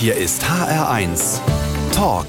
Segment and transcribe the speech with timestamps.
[0.00, 1.40] Hier ist HR1
[1.92, 2.28] Talk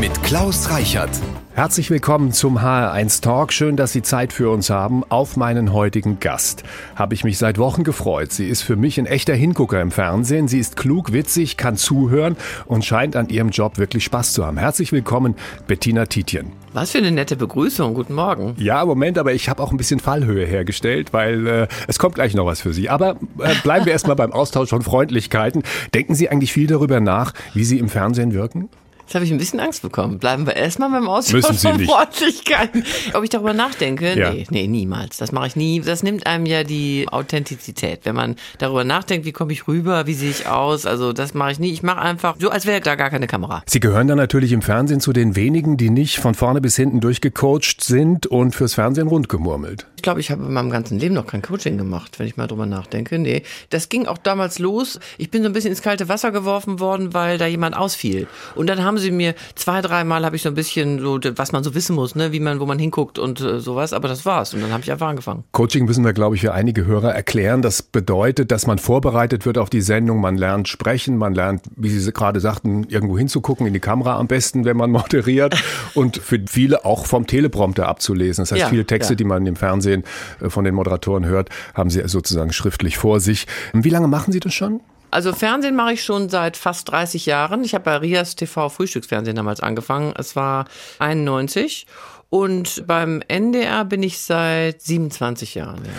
[0.00, 1.10] mit Klaus Reichert.
[1.54, 3.52] Herzlich willkommen zum HR1 Talk.
[3.52, 5.02] Schön, dass Sie Zeit für uns haben.
[5.08, 6.62] Auf meinen heutigen Gast
[6.94, 8.30] habe ich mich seit Wochen gefreut.
[8.30, 10.46] Sie ist für mich ein echter Hingucker im Fernsehen.
[10.46, 14.56] Sie ist klug, witzig, kann zuhören und scheint an ihrem Job wirklich Spaß zu haben.
[14.56, 15.34] Herzlich willkommen,
[15.66, 16.52] Bettina Tietjen.
[16.72, 17.94] Was für eine nette Begrüßung.
[17.94, 18.54] Guten Morgen.
[18.56, 22.34] Ja, Moment, aber ich habe auch ein bisschen Fallhöhe hergestellt, weil äh, es kommt gleich
[22.34, 22.88] noch was für Sie.
[22.88, 25.64] Aber äh, bleiben wir erstmal beim Austausch von Freundlichkeiten.
[25.92, 28.68] Denken Sie eigentlich viel darüber nach, wie Sie im Fernsehen wirken?
[29.08, 30.18] Jetzt habe ich ein bisschen Angst bekommen.
[30.18, 32.84] Bleiben wir erstmal beim Austausch von Freundlichkeiten.
[33.14, 34.14] Ob ich darüber nachdenke?
[34.14, 34.32] Ja.
[34.32, 35.16] Nee, nee, niemals.
[35.16, 35.80] Das mache ich nie.
[35.80, 38.00] Das nimmt einem ja die Authentizität.
[38.02, 41.52] Wenn man darüber nachdenkt, wie komme ich rüber, wie sehe ich aus, also das mache
[41.52, 41.72] ich nie.
[41.72, 43.62] Ich mache einfach so, als wäre da gar keine Kamera.
[43.64, 47.00] Sie gehören dann natürlich im Fernsehen zu den wenigen, die nicht von vorne bis hinten
[47.00, 49.86] durchgecoacht sind und fürs Fernsehen rundgemurmelt.
[49.96, 52.46] Ich glaube, ich habe in meinem ganzen Leben noch kein Coaching gemacht, wenn ich mal
[52.46, 53.18] drüber nachdenke.
[53.18, 55.00] Nee, das ging auch damals los.
[55.16, 58.28] Ich bin so ein bisschen ins kalte Wasser geworfen worden, weil da jemand ausfiel.
[58.54, 61.52] Und dann haben haben sie mir zwei, dreimal habe ich so ein bisschen so, was
[61.52, 64.26] man so wissen muss, ne, wie man, wo man hinguckt und äh, sowas, aber das
[64.26, 64.54] war's.
[64.54, 65.44] Und dann habe ich einfach angefangen.
[65.52, 67.62] Coaching müssen wir, glaube ich, für einige Hörer erklären.
[67.62, 71.88] Das bedeutet, dass man vorbereitet wird auf die Sendung, man lernt sprechen, man lernt, wie
[71.88, 75.54] Sie gerade sagten, irgendwo hinzugucken, in die Kamera am besten, wenn man moderiert
[75.94, 78.42] und für viele auch vom Teleprompter abzulesen.
[78.42, 79.16] Das heißt, ja, viele Texte, ja.
[79.16, 80.04] die man im Fernsehen
[80.40, 83.46] äh, von den Moderatoren hört, haben Sie sozusagen schriftlich vor sich.
[83.72, 84.80] Wie lange machen Sie das schon?
[85.10, 87.64] Also Fernsehen mache ich schon seit fast 30 Jahren.
[87.64, 90.12] Ich habe bei Rias TV Frühstücksfernsehen damals angefangen.
[90.16, 90.66] Es war
[90.98, 91.86] 91
[92.30, 95.84] und beim NDR bin ich seit 27 Jahren.
[95.84, 95.90] Ja.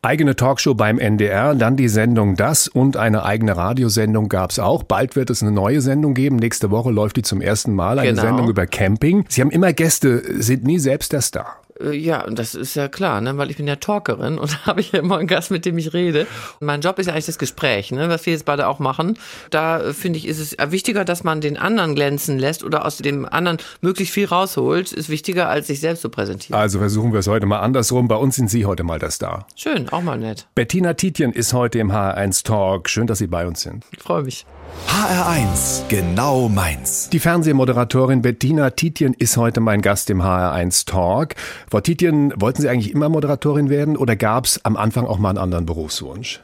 [0.00, 4.82] Eigene Talkshow beim NDR, dann die Sendung Das und eine eigene Radiosendung gab es auch.
[4.82, 6.36] Bald wird es eine neue Sendung geben.
[6.36, 8.22] Nächste Woche läuft die zum ersten Mal, eine genau.
[8.22, 9.24] Sendung über Camping.
[9.28, 11.56] Sie haben immer Gäste, sind nie selbst der Star.
[11.80, 13.36] Äh, ja, und das ist ja klar, ne?
[13.36, 15.78] weil ich bin ja Talkerin und da habe ich ja immer einen Gast, mit dem
[15.78, 16.26] ich rede.
[16.60, 18.08] Und mein Job ist ja eigentlich das Gespräch, ne?
[18.08, 19.18] was wir jetzt beide auch machen.
[19.50, 22.98] Da äh, finde ich, ist es wichtiger, dass man den anderen glänzen lässt oder aus
[22.98, 26.58] dem anderen möglichst viel rausholt, ist wichtiger, als sich selbst zu präsentieren.
[26.58, 28.08] Also versuchen wir es heute mal andersrum.
[28.08, 29.46] Bei uns sind Sie heute mal das Star.
[29.54, 30.46] Schön, auch mal nett.
[30.54, 32.88] Bettina Tietjen ist heute im HR1 Talk.
[32.88, 33.84] Schön, dass Sie bei uns sind.
[33.92, 34.46] Ich freue mich.
[34.88, 37.08] HR1, genau meins.
[37.10, 41.34] Die Fernsehmoderatorin Bettina Tietjen ist heute mein Gast im HR1 Talk.
[41.70, 45.30] Frau Tietjen, wollten Sie eigentlich immer Moderatorin werden oder gab es am Anfang auch mal
[45.30, 46.40] einen anderen Berufswunsch?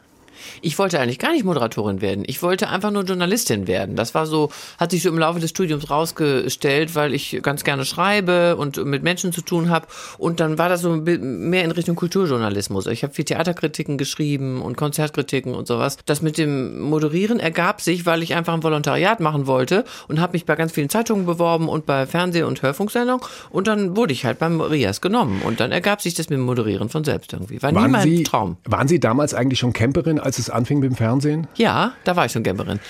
[0.62, 2.24] Ich wollte eigentlich gar nicht Moderatorin werden.
[2.26, 3.96] Ich wollte einfach nur Journalistin werden.
[3.96, 7.84] Das war so, hat sich so im Laufe des Studiums rausgestellt, weil ich ganz gerne
[7.84, 9.86] schreibe und mit Menschen zu tun habe.
[10.18, 12.86] Und dann war das so mehr in Richtung Kulturjournalismus.
[12.86, 15.98] Ich habe viel Theaterkritiken geschrieben und Konzertkritiken und sowas.
[16.06, 20.32] Das mit dem Moderieren ergab sich, weil ich einfach ein Volontariat machen wollte und habe
[20.32, 23.24] mich bei ganz vielen Zeitungen beworben und bei Fernseh- und Hörfunksendungen.
[23.50, 25.42] Und dann wurde ich halt beim Rias genommen.
[25.44, 27.62] Und dann ergab sich das mit dem Moderieren von selbst irgendwie.
[27.62, 28.56] War waren nie mein Sie, Traum.
[28.64, 31.48] Waren Sie damals eigentlich schon Camperin, als es anfing mit dem Fernsehen?
[31.56, 32.78] Ja, da war ich schon Camperin.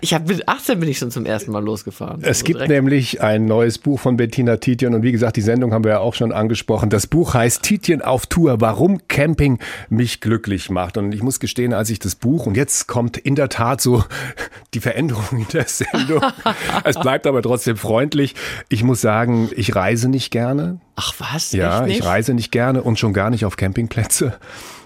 [0.00, 2.20] Ich habe mit 18 bin ich schon zum ersten Mal losgefahren.
[2.22, 2.72] Es also gibt direkt.
[2.72, 5.98] nämlich ein neues Buch von Bettina Tietjen und wie gesagt, die Sendung haben wir ja
[5.98, 6.88] auch schon angesprochen.
[6.88, 9.58] Das Buch heißt Tietjen auf Tour, warum Camping
[9.90, 10.96] mich glücklich macht.
[10.96, 14.02] Und ich muss gestehen, als ich das Buch und jetzt kommt in der Tat so
[14.74, 16.22] die Veränderung in der Sendung.
[16.84, 18.34] es bleibt aber trotzdem freundlich.
[18.70, 20.80] Ich muss sagen, ich reise nicht gerne.
[20.94, 21.52] Ach was?
[21.52, 24.38] Ja, ich reise nicht gerne und schon gar nicht auf Campingplätze.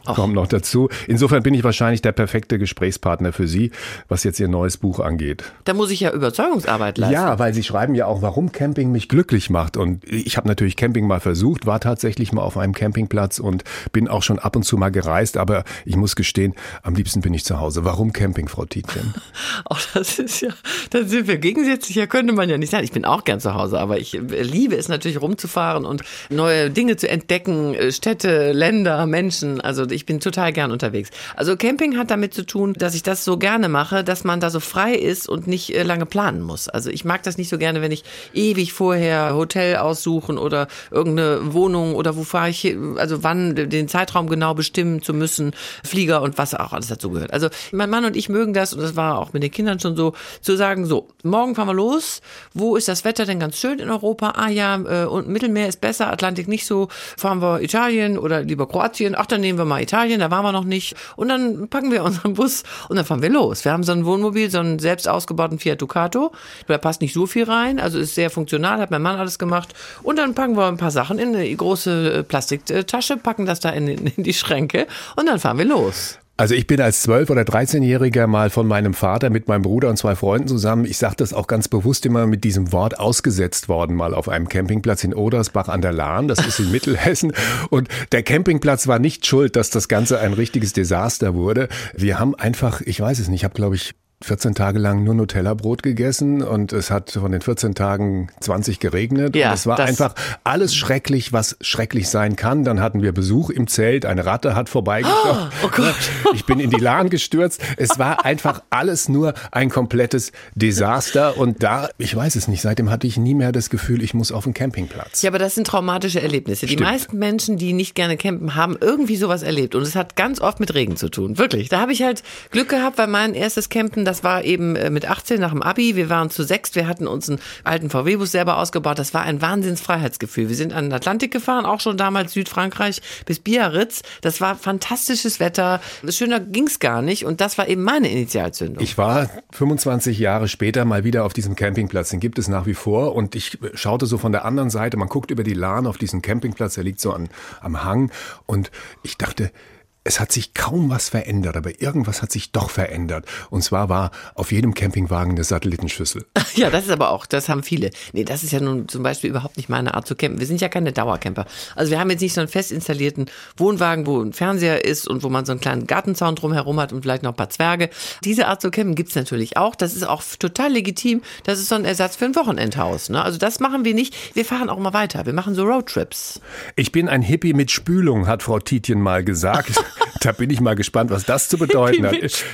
[0.06, 0.14] Ach.
[0.14, 0.88] kommt noch dazu.
[1.06, 3.70] Insofern bin ich wahrscheinlich der perfekte Gesprächspartner für Sie,
[4.08, 5.44] was jetzt Ihr neues Buch angeht.
[5.64, 7.14] Da muss ich ja Überzeugungsarbeit leisten.
[7.14, 9.76] Ja, weil Sie schreiben ja auch, warum Camping mich glücklich macht.
[9.76, 14.08] Und ich habe natürlich Camping mal versucht, war tatsächlich mal auf einem Campingplatz und bin
[14.08, 15.36] auch schon ab und zu mal gereist.
[15.36, 17.84] Aber ich muss gestehen, am liebsten bin ich zu Hause.
[17.84, 19.14] Warum Camping, Frau Tietjen?
[19.64, 20.50] Auch das ist ja,
[20.90, 21.96] da sind wir gegensätzlich.
[21.96, 22.84] Ja, könnte man ja nicht sagen.
[22.84, 26.96] Ich bin auch gern zu Hause, aber ich liebe es natürlich rumzufahren und neue Dinge
[26.96, 29.60] zu entdecken, Städte, Länder, Menschen.
[29.60, 31.10] Also ich bin total gern unterwegs.
[31.36, 34.50] Also Camping hat damit zu tun, dass ich das so gerne mache, dass man da
[34.50, 36.68] so frei ist und nicht äh, lange planen muss.
[36.68, 41.52] Also ich mag das nicht so gerne, wenn ich ewig vorher Hotel aussuchen oder irgendeine
[41.52, 45.52] Wohnung oder wo fahre ich, also wann den Zeitraum genau bestimmen zu müssen,
[45.84, 47.32] Flieger und was auch alles dazu gehört.
[47.32, 49.96] Also mein Mann und ich mögen das und das war auch mit den Kindern schon
[49.96, 52.20] so, zu sagen, so, morgen fahren wir los,
[52.54, 54.34] wo ist das Wetter denn ganz schön in Europa?
[54.36, 58.66] Ah ja, äh, und Mittelmeer ist besser, Atlantik nicht so, fahren wir Italien oder lieber
[58.68, 60.94] Kroatien, ach, dann nehmen wir mal Italien, da waren wir noch nicht.
[61.16, 63.64] Und dann packen wir unseren Bus und dann fahren wir los.
[63.64, 66.32] Wir haben so ein Wohnmobil, so einen selbst ausgebauten Fiat Ducato.
[66.66, 69.74] Da passt nicht so viel rein, also ist sehr funktional, hat mein Mann alles gemacht.
[70.02, 73.70] Und dann packen wir ein paar Sachen in eine große äh, Plastiktasche, packen das da
[73.70, 74.86] in, in die Schränke
[75.16, 76.18] und dann fahren wir los.
[76.40, 79.98] Also ich bin als 12- oder 13-Jähriger mal von meinem Vater mit meinem Bruder und
[79.98, 83.94] zwei Freunden zusammen, ich sage das auch ganz bewusst immer mit diesem Wort ausgesetzt worden,
[83.94, 87.34] mal auf einem Campingplatz in Odersbach an der Lahn, das ist in Mittelhessen.
[87.68, 91.68] Und der Campingplatz war nicht schuld, dass das Ganze ein richtiges Desaster wurde.
[91.94, 95.14] Wir haben einfach, ich weiß es nicht, ich habe glaube ich 14 Tage lang nur
[95.14, 99.34] Nutella-Brot gegessen und es hat von den 14 Tagen 20 geregnet.
[99.34, 100.14] Ja, und es war einfach
[100.44, 102.62] alles schrecklich, was schrecklich sein kann.
[102.64, 105.50] Dann hatten wir Besuch im Zelt, eine Ratte hat vorbeigeschaut.
[105.62, 105.94] Oh Gott.
[106.34, 107.60] Ich bin in die Lahn gestürzt.
[107.76, 111.36] Es war einfach alles nur ein komplettes Desaster.
[111.36, 114.30] Und da, ich weiß es nicht, seitdem hatte ich nie mehr das Gefühl, ich muss
[114.32, 115.22] auf den Campingplatz.
[115.22, 116.66] Ja, aber das sind traumatische Erlebnisse.
[116.66, 116.88] Die Stimmt.
[116.88, 119.74] meisten Menschen, die nicht gerne campen, haben irgendwie sowas erlebt.
[119.74, 121.36] Und es hat ganz oft mit Regen zu tun.
[121.36, 121.68] Wirklich.
[121.68, 125.08] Da habe ich halt Glück gehabt, weil mein erstes Campen, das war eben äh, mit
[125.08, 125.94] 18 nach dem Abi.
[125.94, 126.74] Wir waren zu sechst.
[126.74, 128.98] Wir hatten uns einen alten VW-Bus selber ausgebaut.
[128.98, 130.48] Das war ein Wahnsinnsfreiheitsgefühl.
[130.48, 134.02] Wir sind an den Atlantik gefahren, auch schon damals Südfrankreich bis Biarritz.
[134.20, 135.80] Das war fantastisches Wetter.
[136.08, 137.24] Schöner ging's gar nicht.
[137.24, 138.82] Und das war eben meine Initialzündung.
[138.82, 142.10] Ich war 25 Jahre später mal wieder auf diesem Campingplatz.
[142.10, 143.14] Den gibt es nach wie vor.
[143.14, 144.96] Und ich schaute so von der anderen Seite.
[144.96, 146.74] Man guckt über die Lahn auf diesen Campingplatz.
[146.74, 147.28] Der liegt so an,
[147.60, 148.10] am Hang.
[148.46, 148.72] Und
[149.04, 149.52] ich dachte,
[150.02, 153.26] es hat sich kaum was verändert, aber irgendwas hat sich doch verändert.
[153.50, 156.26] Und zwar war auf jedem Campingwagen eine Satellitenschüssel.
[156.56, 157.90] Ja, das ist aber auch, das haben viele.
[158.12, 160.40] Nee, das ist ja nun zum Beispiel überhaupt nicht meine Art zu campen.
[160.40, 161.46] Wir sind ja keine Dauercamper.
[161.76, 163.26] Also wir haben jetzt nicht so einen fest installierten
[163.56, 167.02] Wohnwagen, wo ein Fernseher ist und wo man so einen kleinen Gartenzaun drumherum hat und
[167.02, 167.88] vielleicht noch ein paar Zwerge.
[168.24, 169.76] Diese Art zu campen gibt's natürlich auch.
[169.76, 171.22] Das ist auch total legitim.
[171.44, 173.10] Das ist so ein Ersatz für ein Wochenendhaus.
[173.10, 173.22] Ne?
[173.22, 174.34] Also das machen wir nicht.
[174.34, 175.24] Wir fahren auch mal weiter.
[175.24, 176.40] Wir machen so Roadtrips.
[176.74, 179.80] Ich bin ein Hippie mit Spülung, hat Frau Tietjen mal gesagt.
[180.20, 182.44] da bin ich mal gespannt, was das zu bedeuten hat.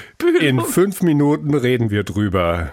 [0.41, 2.73] In fünf Minuten reden wir drüber.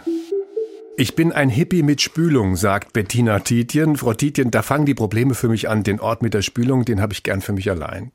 [0.96, 3.98] Ich bin ein Hippie mit Spülung, sagt Bettina Tietjen.
[3.98, 5.84] Frau Tietjen, da fangen die Probleme für mich an.
[5.84, 8.12] Den Ort mit der Spülung, den habe ich gern für mich allein.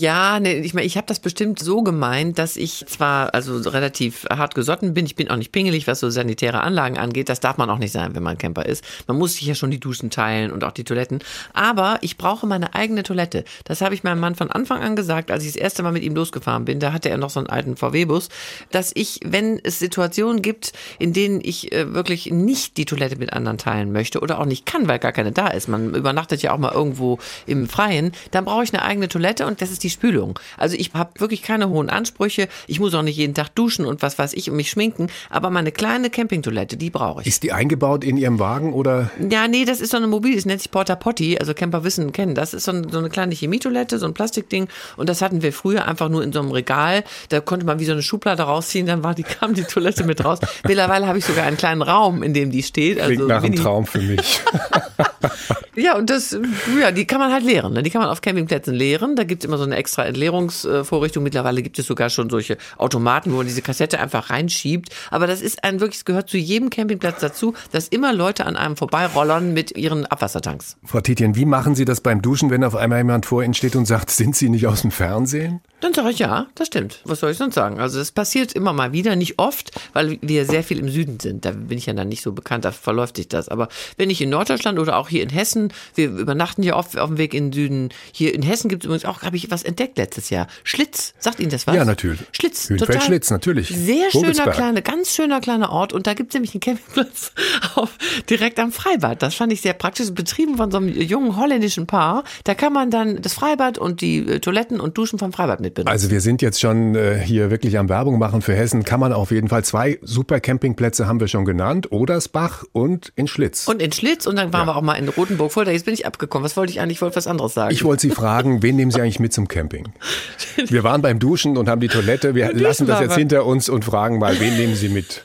[0.00, 4.26] Ja, nee, ich meine, ich habe das bestimmt so gemeint, dass ich zwar also relativ
[4.30, 7.28] hart gesotten bin, ich bin auch nicht pingelig, was so sanitäre Anlagen angeht.
[7.28, 8.84] Das darf man auch nicht sein, wenn man Camper ist.
[9.08, 11.18] Man muss sich ja schon die Duschen teilen und auch die Toiletten.
[11.52, 13.42] Aber ich brauche meine eigene Toilette.
[13.64, 16.04] Das habe ich meinem Mann von Anfang an gesagt, als ich das erste Mal mit
[16.04, 16.78] ihm losgefahren bin.
[16.78, 18.28] Da hatte er noch so einen alten VW-Bus,
[18.70, 23.32] dass ich, wenn es Situationen gibt, in denen ich äh, wirklich nicht die Toilette mit
[23.32, 25.66] anderen teilen möchte oder auch nicht kann, weil gar keine da ist.
[25.66, 28.12] Man übernachtet ja auch mal irgendwo im Freien.
[28.30, 30.38] Dann brauche ich eine eigene Toilette und das ist die Spülung.
[30.56, 32.48] Also ich habe wirklich keine hohen Ansprüche.
[32.66, 35.08] Ich muss auch nicht jeden Tag duschen und was weiß ich und mich schminken.
[35.30, 37.26] Aber meine kleine Campingtoilette, die brauche ich.
[37.26, 39.10] Ist die eingebaut in Ihrem Wagen oder?
[39.30, 42.12] Ja, nee, das ist so eine mobile, das nennt sich Porta Potty, also Camper wissen,
[42.12, 42.34] kennen.
[42.34, 44.68] Das ist so, ein, so eine kleine Chemietoilette, so ein Plastikding.
[44.96, 47.04] Und das hatten wir früher einfach nur in so einem Regal.
[47.28, 50.24] Da konnte man wie so eine Schublade rausziehen, dann war die, kam die Toilette mit
[50.24, 50.38] raus.
[50.66, 53.00] Mittlerweile habe ich sogar einen kleinen Raum, in dem die steht.
[53.00, 54.40] Also Klingt nach einem Traum für mich.
[55.78, 56.36] Ja, und das,
[56.80, 57.72] ja, die kann man halt leeren.
[57.72, 57.82] Ne?
[57.84, 59.14] Die kann man auf Campingplätzen leeren.
[59.14, 61.22] Da gibt's immer so eine extra Entleerungsvorrichtung.
[61.22, 64.94] Mittlerweile gibt es sogar schon solche Automaten, wo man diese Kassette einfach reinschiebt.
[65.10, 68.56] Aber das ist ein wirklich, es gehört zu jedem Campingplatz dazu, dass immer Leute an
[68.56, 70.76] einem vorbeirollern mit ihren Abwassertanks.
[70.84, 73.76] Frau Tietjen, wie machen Sie das beim Duschen, wenn auf einmal jemand vor Ihnen steht
[73.76, 75.60] und sagt, sind Sie nicht aus dem Fernsehen?
[75.80, 77.00] Dann sage ich ja, das stimmt.
[77.04, 77.78] Was soll ich sonst sagen?
[77.78, 81.44] Also das passiert immer mal wieder, nicht oft, weil wir sehr viel im Süden sind.
[81.44, 83.48] Da bin ich ja dann nicht so bekannt, da verläuft sich das.
[83.48, 87.08] Aber wenn ich in Norddeutschland oder auch hier in Hessen, wir übernachten ja oft auf
[87.08, 87.88] dem Weg in den Süden.
[88.12, 90.46] Hier in Hessen gibt es übrigens auch, habe ich was entdeckt letztes Jahr.
[90.64, 91.74] Schlitz, sagt Ihnen das was?
[91.74, 92.20] Ja, natürlich.
[92.32, 93.68] Schlitz, Hünfeld-Schlitz, natürlich.
[93.68, 95.92] Sehr schöner kleiner, ganz schöner kleiner Ort.
[95.92, 97.32] Und da gibt es nämlich einen Campingplatz
[97.74, 97.96] auf,
[98.28, 99.22] direkt am Freibad.
[99.22, 102.24] Das fand ich sehr praktisch, betrieben von so einem jungen holländischen Paar.
[102.44, 105.92] Da kann man dann das Freibad und die äh, Toiletten und Duschen vom Freibad mitbenutzen.
[105.92, 108.84] Also wir sind jetzt schon äh, hier wirklich am Werbung machen für Hessen.
[108.84, 111.92] Kann man auf jeden Fall zwei super Campingplätze haben wir schon genannt.
[111.92, 113.66] Odersbach und in Schlitz.
[113.68, 115.72] Und in Schlitz und dann waren wir auch mal in Rotenburg Fulda.
[115.72, 116.44] Jetzt bin ich abgekommen.
[116.44, 116.98] Was wollte ich eigentlich?
[116.98, 117.74] Ich wollte was anderes sagen.
[117.74, 119.88] ich wollte Sie fragen, wen nehmen Sie eigentlich mit zum Camping?
[120.68, 122.36] Wir waren beim Duschen und haben die Toilette.
[122.36, 125.24] Wir Duschen lassen das jetzt hinter uns und fragen mal, wen nehmen Sie mit?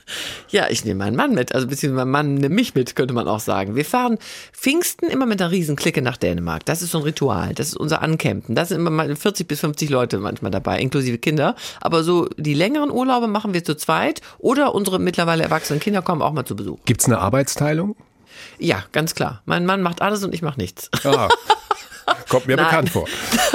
[0.50, 1.54] ja, ich nehme meinen Mann mit.
[1.54, 3.76] Also beziehungsweise mein Mann nimmt mich mit, könnte man auch sagen.
[3.76, 4.18] Wir fahren
[4.54, 6.66] Pfingsten immer mit einer Riesenklicke nach Dänemark.
[6.66, 7.54] Das ist so ein Ritual.
[7.54, 8.56] Das ist unser Ancampen.
[8.56, 11.56] Da sind immer mal 40 bis 50 Leute manchmal dabei, inklusive Kinder.
[11.80, 16.22] Aber so die längeren Urlaube machen wir zu zweit oder unsere mittlerweile erwachsenen Kinder kommen
[16.22, 16.80] auch mal zu Besuch.
[16.86, 17.96] Gibt's eine Arbeitsteilung?
[18.64, 19.42] Ja, ganz klar.
[19.46, 20.90] Mein Mann macht alles und ich mache nichts.
[21.04, 21.28] Ah,
[22.30, 22.66] kommt mir Nein.
[22.66, 23.08] bekannt vor.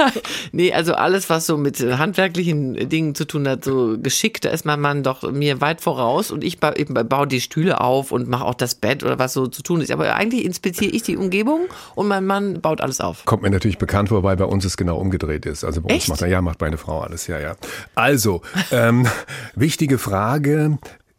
[0.53, 4.51] nee, also alles, was so mit äh, handwerklichen Dingen zu tun hat, so geschickt, da
[4.51, 8.13] ist mein Mann doch mir weit voraus und ich ba eben baue die Stühle auf
[8.13, 9.91] und mache auch das Bett oder was so zu tun ist.
[9.91, 13.25] Aber eigentlich inspiziere ich die Umgebung und mein Mann baut alles auf.
[13.25, 15.65] Kommt mir natürlich bekannt vor, weil bei uns es genau umgedreht ist.
[15.65, 16.09] Also bei uns Echt?
[16.11, 17.57] macht er, ja, macht meine Frau alles, ja, ja.
[17.95, 19.07] Also, ähm,
[19.55, 20.77] wichtige Frage,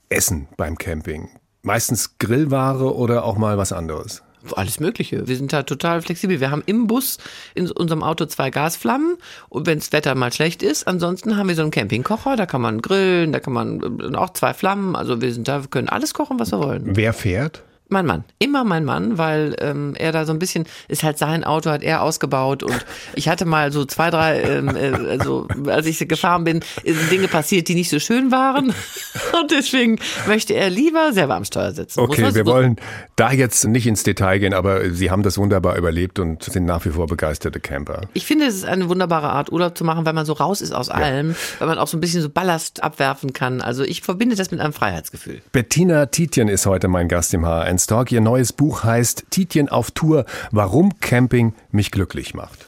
[0.09, 1.29] Essen beim Camping.
[1.61, 4.23] Meistens Grillware oder auch mal was anderes?
[4.55, 5.27] Alles Mögliche.
[5.27, 6.39] Wir sind da total flexibel.
[6.39, 7.17] Wir haben im Bus
[7.55, 9.17] in unserem Auto zwei Gasflammen
[9.49, 12.61] und wenn das Wetter mal schlecht ist, ansonsten haben wir so einen Campingkocher, da kann
[12.61, 14.95] man grillen, da kann man äh, auch zwei Flammen.
[14.95, 16.95] Also wir sind da, wir können alles kochen, was wir wollen.
[16.95, 17.63] Wer fährt?
[17.91, 21.43] Mein Mann, immer mein Mann, weil ähm, er da so ein bisschen, ist halt sein
[21.43, 25.87] Auto, hat er ausgebaut und ich hatte mal so zwei, drei, ähm, äh, also als
[25.87, 28.67] ich gefahren bin, sind Dinge passiert, die nicht so schön waren
[29.41, 32.01] und deswegen möchte er lieber selber am Steuer sitzen.
[32.01, 32.75] Okay, wir wollen
[33.15, 36.85] da jetzt nicht ins Detail gehen, aber Sie haben das wunderbar überlebt und sind nach
[36.85, 38.01] wie vor begeisterte Camper.
[38.13, 40.73] Ich finde, es ist eine wunderbare Art, Urlaub zu machen, weil man so raus ist
[40.73, 40.93] aus ja.
[40.93, 43.61] allem, weil man auch so ein bisschen so Ballast abwerfen kann.
[43.61, 45.41] Also ich verbinde das mit einem Freiheitsgefühl.
[45.51, 48.11] Bettina Tietjen ist heute mein Gast im HR1 Science Talk.
[48.11, 52.67] Ihr neues Buch heißt Titien auf Tour, warum Camping mich glücklich macht.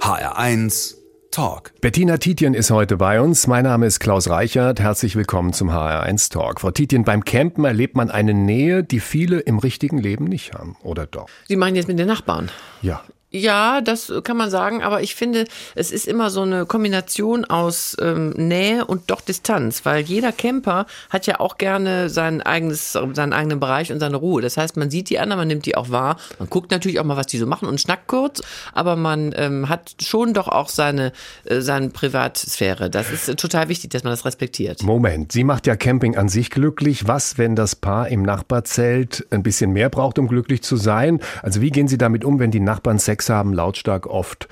[0.00, 0.96] HR1
[1.32, 1.72] Talk.
[1.80, 3.46] Bettina Tietjen ist heute bei uns.
[3.46, 4.80] Mein Name ist Klaus Reichert.
[4.80, 6.60] Herzlich willkommen zum HR1 Talk.
[6.60, 10.76] Frau Tietjen, beim Campen erlebt man eine Nähe, die viele im richtigen Leben nicht haben,
[10.82, 11.28] oder doch?
[11.48, 12.50] Sie meinen jetzt mit den Nachbarn?
[12.82, 13.02] Ja.
[13.34, 17.96] Ja, das kann man sagen, aber ich finde, es ist immer so eine Kombination aus
[17.98, 23.32] ähm, Nähe und doch Distanz, weil jeder Camper hat ja auch gerne sein eigenes, seinen
[23.32, 24.42] eigenen Bereich und seine Ruhe.
[24.42, 27.04] Das heißt, man sieht die anderen, man nimmt die auch wahr, man guckt natürlich auch
[27.04, 28.42] mal, was die so machen und schnackt kurz,
[28.74, 31.12] aber man ähm, hat schon doch auch seine,
[31.44, 32.90] äh, seine Privatsphäre.
[32.90, 34.82] Das ist total wichtig, dass man das respektiert.
[34.82, 37.08] Moment, sie macht ja Camping an sich glücklich.
[37.08, 41.20] Was, wenn das Paar im Nachbarzelt ein bisschen mehr braucht, um glücklich zu sein?
[41.42, 44.48] Also wie gehen Sie damit um, wenn die Nachbarn Sex Haben, lautstark oft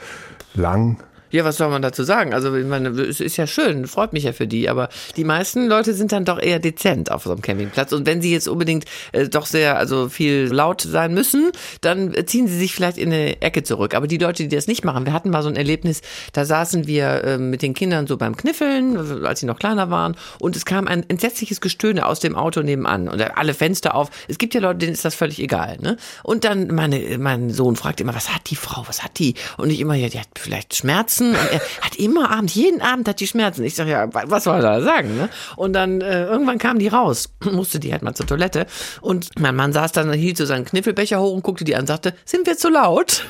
[0.55, 0.99] lang
[1.30, 2.34] ja, was soll man dazu sagen?
[2.34, 5.68] Also, ich meine, es ist ja schön, freut mich ja für die, aber die meisten
[5.68, 7.92] Leute sind dann doch eher dezent auf so einem Campingplatz.
[7.92, 12.49] Und wenn sie jetzt unbedingt äh, doch sehr, also viel laut sein müssen, dann ziehen
[12.49, 13.94] sie sich vielleicht in eine Ecke zurück.
[13.94, 16.87] Aber die Leute, die das nicht machen, wir hatten mal so ein Erlebnis, da saßen
[16.87, 20.64] wir äh, mit den Kindern so beim Kniffeln, als sie noch kleiner waren, und es
[20.64, 24.10] kam ein entsetzliches Gestöhne aus dem Auto nebenan und alle Fenster auf.
[24.28, 25.78] Es gibt ja Leute, denen ist das völlig egal.
[25.80, 25.96] Ne?
[26.22, 29.34] Und dann meine, mein Sohn fragt immer, was hat die Frau, was hat die?
[29.56, 32.81] Und ich immer, ja, die hat vielleicht Schmerzen Schmerzen und er hat immer Abend, jeden
[32.81, 33.65] Abend hat die Schmerzen.
[33.65, 35.17] Ich sage, ja, was soll er da sagen?
[35.17, 35.29] Ne?
[35.57, 38.67] Und dann äh, irgendwann kamen die raus, musste die halt mal zur Toilette
[39.00, 41.87] und mein Mann saß dann, hielt so seinen Kniffelbecher hoch und guckte die an und
[41.87, 43.25] sagte, sind wir zu laut?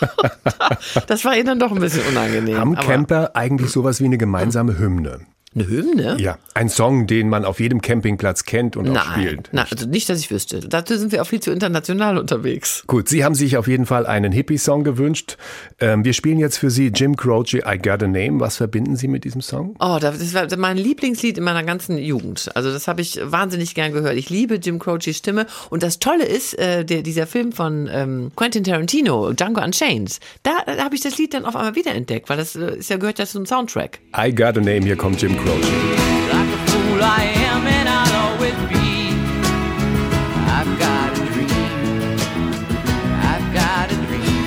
[1.06, 2.58] das war ihnen dann doch ein bisschen unangenehm.
[2.58, 5.20] Haben Camper eigentlich sowas wie eine gemeinsame Hymne?
[5.54, 6.16] Eine Hymne?
[6.18, 9.50] Ja, ein Song, den man auf jedem Campingplatz kennt und nein, auch spielt.
[9.52, 10.60] Nein, also nicht, dass ich wüsste.
[10.60, 12.84] Dazu sind wir auch viel zu international unterwegs.
[12.86, 15.36] Gut, Sie haben sich auf jeden Fall einen Hippie-Song gewünscht.
[15.78, 18.40] Ähm, wir spielen jetzt für Sie Jim Croce, I Got a Name.
[18.40, 19.76] Was verbinden Sie mit diesem Song?
[19.78, 22.50] Oh, das war mein Lieblingslied in meiner ganzen Jugend.
[22.54, 24.16] Also das habe ich wahnsinnig gern gehört.
[24.16, 25.46] Ich liebe Jim Croce's Stimme.
[25.68, 30.52] Und das Tolle ist, äh, der, dieser Film von ähm, Quentin Tarantino, Django Unchained, da,
[30.64, 33.18] da habe ich das Lied dann auf einmal wiederentdeckt, weil das äh, ist ja gehört
[33.18, 34.00] ja zum Soundtrack.
[34.16, 35.41] I Got a Name, hier kommt Jim Croce.
[35.44, 39.10] Like a fool I am and I'll always be.
[40.56, 42.18] I've got a dream.
[43.30, 44.46] I've got a dream.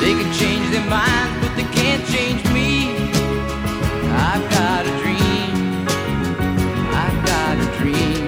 [0.00, 2.96] They can change their minds, but they can't change me.
[4.28, 5.86] I've got a dream.
[7.02, 8.26] I've got a dream.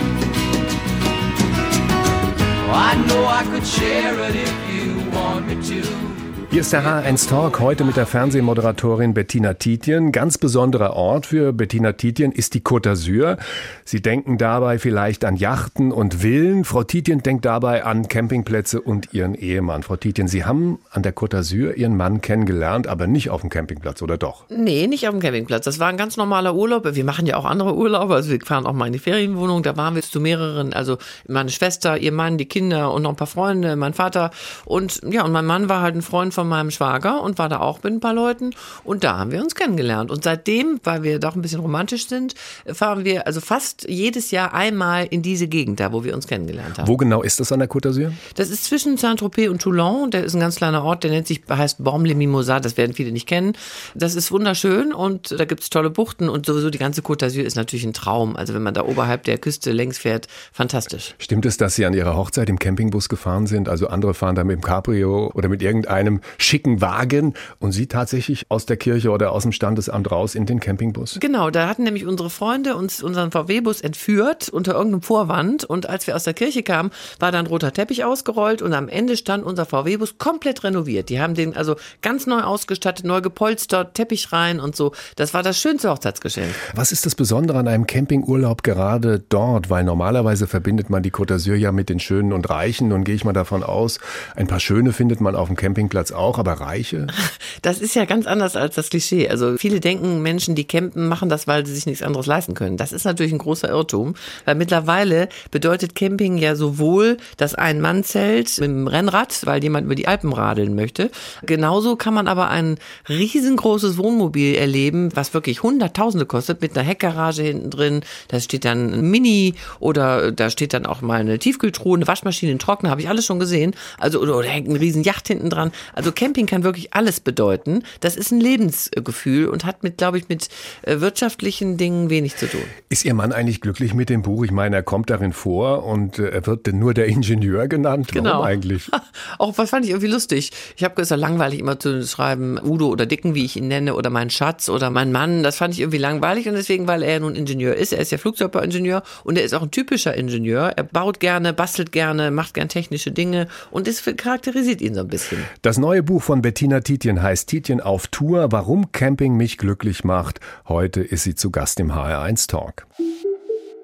[2.68, 6.07] Oh, I know I could share it if you want me to.
[6.50, 10.12] Hier ist der H1 Talk heute mit der Fernsehmoderatorin Bettina Tietjen.
[10.12, 13.36] Ganz besonderer Ort für Bettina Tietjen ist die Côte d'Azur.
[13.84, 16.64] Sie denken dabei vielleicht an Yachten und Villen.
[16.64, 19.82] Frau Tietjen denkt dabei an Campingplätze und ihren Ehemann.
[19.82, 23.50] Frau Tietjen, Sie haben an der Côte d'Azur Ihren Mann kennengelernt, aber nicht auf dem
[23.50, 24.46] Campingplatz, oder doch?
[24.48, 25.66] Nee, nicht auf dem Campingplatz.
[25.66, 26.88] Das war ein ganz normaler Urlaub.
[26.90, 28.14] Wir machen ja auch andere Urlaube.
[28.14, 29.62] Also wir fahren auch mal in die Ferienwohnung.
[29.62, 30.72] Da waren wir zu mehreren.
[30.72, 34.30] Also meine Schwester, ihr Mann, die Kinder und noch ein paar Freunde, mein Vater.
[34.64, 37.58] Und ja, und mein Mann war halt ein Freund von meinem Schwager und war da
[37.58, 38.50] auch mit ein paar Leuten
[38.84, 40.12] und da haben wir uns kennengelernt.
[40.12, 42.36] Und seitdem, weil wir doch ein bisschen romantisch sind,
[42.72, 46.78] fahren wir also fast jedes Jahr einmal in diese Gegend da, wo wir uns kennengelernt
[46.78, 46.86] haben.
[46.86, 48.12] Wo genau ist das an der Côte d'Azur?
[48.36, 50.12] Das ist zwischen Saint-Tropez und Toulon.
[50.12, 52.60] Der ist ein ganz kleiner Ort, der nennt sich, heißt Bormes-les-Mimosas.
[52.62, 53.54] Das werden viele nicht kennen.
[53.96, 57.42] Das ist wunderschön und da gibt es tolle Buchten und sowieso die ganze Côte d'Azur
[57.42, 58.36] ist natürlich ein Traum.
[58.36, 61.16] Also wenn man da oberhalb der Küste längs fährt, fantastisch.
[61.18, 63.68] Stimmt es, dass Sie an Ihrer Hochzeit im Campingbus gefahren sind?
[63.68, 68.46] Also andere fahren da mit dem Cabrio oder mit irgendeinem schicken Wagen und Sie tatsächlich
[68.48, 71.18] aus der Kirche oder aus dem Standesamt raus in den Campingbus?
[71.20, 76.06] Genau, da hatten nämlich unsere Freunde uns unseren VW-Bus entführt unter irgendeinem Vorwand und als
[76.06, 79.66] wir aus der Kirche kamen, war dann roter Teppich ausgerollt und am Ende stand unser
[79.66, 81.08] VW-Bus komplett renoviert.
[81.08, 84.92] Die haben den also ganz neu ausgestattet, neu gepolstert, Teppich rein und so.
[85.16, 86.48] Das war das schönste Hochzeitsgeschenk.
[86.74, 89.70] Was ist das Besondere an einem Campingurlaub gerade dort?
[89.70, 93.14] Weil normalerweise verbindet man die Côte d'Azur ja mit den Schönen und Reichen und gehe
[93.14, 93.98] ich mal davon aus,
[94.36, 97.06] ein paar Schöne findet man auf dem Campingplatz auch, aber Reiche?
[97.62, 99.28] Das ist ja ganz anders als das Klischee.
[99.28, 102.76] Also viele denken, Menschen, die campen, machen das, weil sie sich nichts anderes leisten können.
[102.76, 108.68] Das ist natürlich ein großer Irrtum, weil mittlerweile bedeutet Camping ja sowohl das Ein-Mann-Zelt mit
[108.68, 111.10] dem Rennrad, weil jemand über die Alpen radeln möchte.
[111.42, 117.42] Genauso kann man aber ein riesengroßes Wohnmobil erleben, was wirklich Hunderttausende kostet, mit einer Heckgarage
[117.42, 118.00] hinten drin.
[118.28, 122.52] Da steht dann ein Mini oder da steht dann auch mal eine Tiefkühltruhe, eine Waschmaschine,
[122.52, 123.74] ein Trockner, habe ich alles schon gesehen.
[123.98, 125.72] Also oder, oder hängt ein riesen Yacht hinten dran.
[125.94, 127.82] Also Camping kann wirklich alles bedeuten.
[128.00, 130.48] Das ist ein Lebensgefühl und hat mit, glaube ich, mit
[130.82, 132.62] äh, wirtschaftlichen Dingen wenig zu tun.
[132.88, 134.44] Ist Ihr Mann eigentlich glücklich mit dem Buch?
[134.44, 138.08] Ich meine, er kommt darin vor und äh, er wird denn nur der Ingenieur genannt.
[138.12, 138.30] Genau.
[138.30, 138.90] Warum eigentlich?
[139.38, 140.50] Auch was fand ich irgendwie lustig.
[140.76, 144.10] Ich habe gesagt, langweilig immer zu schreiben, Udo oder Dicken, wie ich ihn nenne, oder
[144.10, 145.42] mein Schatz oder mein Mann.
[145.42, 147.92] Das fand ich irgendwie langweilig und deswegen, weil er nun Ingenieur ist.
[147.92, 150.72] Er ist ja Flugzeugbauingenieur und er ist auch ein typischer Ingenieur.
[150.76, 155.08] Er baut gerne, bastelt gerne, macht gern technische Dinge und das charakterisiert ihn so ein
[155.08, 155.38] bisschen.
[155.62, 160.40] Das neue Buch von Bettina Tietjen heißt Tietjen auf Tour, warum Camping mich glücklich macht.
[160.66, 162.86] Heute ist sie zu Gast im HR1 Talk.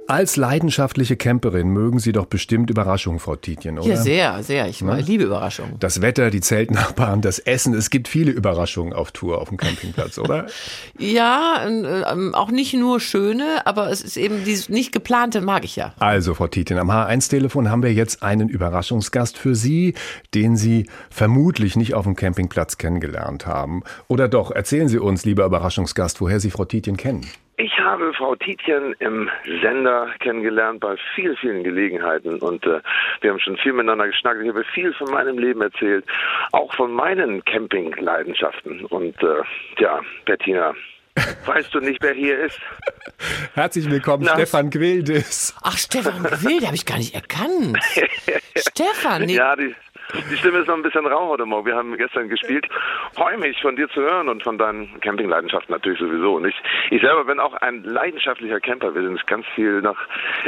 [0.07, 3.89] Als leidenschaftliche Camperin mögen Sie doch bestimmt Überraschungen, Frau Tietjen, oder?
[3.89, 4.69] Ja, sehr, sehr.
[4.69, 5.01] Ich Ne?
[5.01, 5.77] liebe Überraschungen.
[5.81, 7.73] Das Wetter, die Zeltnachbarn, das Essen.
[7.73, 10.47] Es gibt viele Überraschungen auf Tour auf dem Campingplatz, oder?
[10.99, 15.77] Ja, ähm, auch nicht nur schöne, aber es ist eben dieses nicht geplante mag ich
[15.77, 15.95] ja.
[15.99, 19.95] Also, Frau Tietjen, am H1-Telefon haben wir jetzt einen Überraschungsgast für Sie,
[20.35, 23.83] den Sie vermutlich nicht auf dem Campingplatz kennengelernt haben.
[24.09, 27.27] Oder doch, erzählen Sie uns, lieber Überraschungsgast, woher Sie Frau Tietjen kennen.
[27.57, 29.31] Ich habe Frau Tietjen im
[29.63, 32.81] Sender kennengelernt bei vielen, vielen Gelegenheiten und äh,
[33.21, 34.41] wir haben schon viel miteinander geschnackt.
[34.43, 36.05] Ich habe viel von meinem Leben erzählt,
[36.51, 38.85] auch von meinen Campingleidenschaften.
[38.87, 39.43] Und äh,
[39.79, 40.75] ja, Bettina,
[41.47, 42.59] weißt du nicht, wer hier ist?
[43.55, 44.35] Herzlich willkommen, Na?
[44.35, 45.55] Stefan Gwildis.
[45.63, 47.79] Ach, Stefan Wild, habe ich gar nicht erkannt.
[48.57, 49.77] Stefan, nee, Ja, die,
[50.31, 51.67] die Stimme ist noch ein bisschen rau heute Morgen.
[51.67, 52.67] Wir haben gestern gespielt.
[53.15, 56.35] Freue mich, von dir zu hören und von deinen Campingleidenschaften natürlich sowieso.
[56.37, 56.55] Und ich,
[56.91, 58.95] ich selber bin auch ein leidenschaftlicher Camper.
[58.95, 59.97] Wir sind ganz viel nach,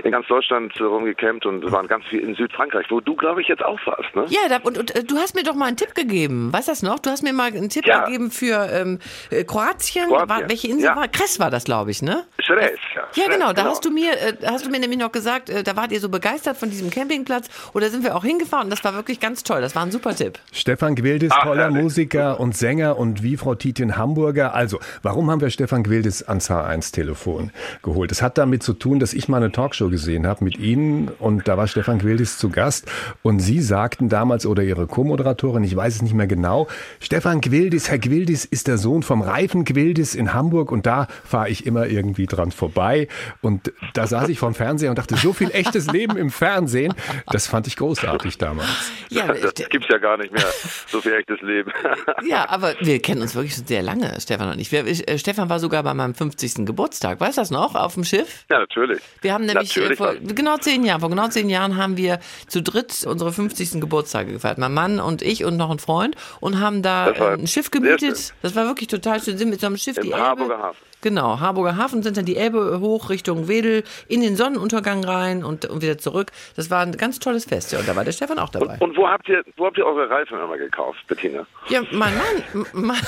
[0.02, 3.64] in ganz Deutschland rumgecampt und waren ganz viel in Südfrankreich, wo du, glaube ich, jetzt
[3.64, 4.25] auch warst, ne?
[4.28, 6.52] Ja, da, und, und äh, du hast mir doch mal einen Tipp gegeben.
[6.52, 6.99] Weißt du das noch?
[6.99, 8.04] Du hast mir mal einen Tipp Ja.
[8.04, 8.99] gegeben für ähm,
[9.30, 10.08] äh, Kroatien.
[10.08, 10.96] Kroatien, War, welche Insel ja.
[10.96, 11.08] war?
[11.08, 12.25] Kres war das, glaube ich, ne?
[12.38, 13.02] Schreß, ja.
[13.14, 13.52] Ja, Schreß, genau.
[13.52, 16.00] Da hast du mir, äh, hast du mir nämlich noch gesagt, äh, da wart ihr
[16.00, 17.49] so begeistert von diesem Campingplatz.
[17.75, 18.64] Oder sind wir auch hingefahren?
[18.64, 19.55] Und das war wirklich ganz toll.
[19.60, 20.38] Das war ein super Tipp.
[20.52, 21.82] Stefan Gwildis, Ach, toller herrlich.
[21.82, 24.54] Musiker und Sänger und wie Frau Tietjen Hamburger.
[24.54, 27.50] Also, warum haben wir Stefan Gwildis ans H1-Telefon
[27.82, 28.12] geholt?
[28.12, 31.48] Es hat damit zu tun, dass ich mal eine Talkshow gesehen habe mit Ihnen und
[31.48, 32.86] da war Stefan Gwildis zu Gast
[33.23, 36.66] und Sie sagten damals oder Ihre Co-Moderatorin, ich weiß es nicht mehr genau,
[37.00, 41.49] Stefan Gwildis, Herr Gwildis ist der Sohn vom Reifen Gwildis in Hamburg und da fahre
[41.49, 43.08] ich immer irgendwie dran vorbei
[43.42, 46.95] und da saß ich vom Fernseher und dachte, so viel echtes Leben im Fernsehen,
[47.30, 48.69] das fand ich großartig damals.
[49.08, 50.47] Ja, Das gibt's ja gar nicht mehr,
[50.89, 51.73] so viel echtes Leben.
[52.26, 54.73] ja, aber wir kennen uns wirklich schon sehr lange, Stefan und ich.
[54.73, 56.67] Wir, ich äh, Stefan war sogar bei meinem 50.
[56.67, 57.21] Geburtstag.
[57.21, 57.75] Weißt du das noch?
[57.75, 58.45] Auf dem Schiff?
[58.50, 59.00] ja, natürlich.
[59.21, 62.21] Wir haben nämlich äh, Natürlich vor genau zehn Jahren, vor genau zehn Jahren haben wir
[62.49, 63.80] zu dritt unsere 50.
[63.80, 64.59] Geburtstage gefeiert.
[64.59, 68.35] Mein Mann und ich und noch ein Freund und haben da ein Schiff gemietet.
[68.43, 69.39] Das war wirklich total schön.
[69.39, 70.23] Sind mit so einem Schiff Im die Elbe.
[70.23, 70.85] Harburger Hafen.
[71.02, 75.67] Genau, Harburger Hafen sind dann die Elbe hoch Richtung Wedel in den Sonnenuntergang rein und,
[75.67, 76.32] und wieder zurück.
[76.56, 77.73] Das war ein ganz tolles Fest.
[77.73, 78.78] Ja, und da war der Stefan auch dabei.
[78.80, 81.47] Und wo habt ihr, wo habt ihr eure Reifen immer gekauft, Bettina?
[81.69, 82.67] Ja, mein Mann.
[82.73, 82.97] Mein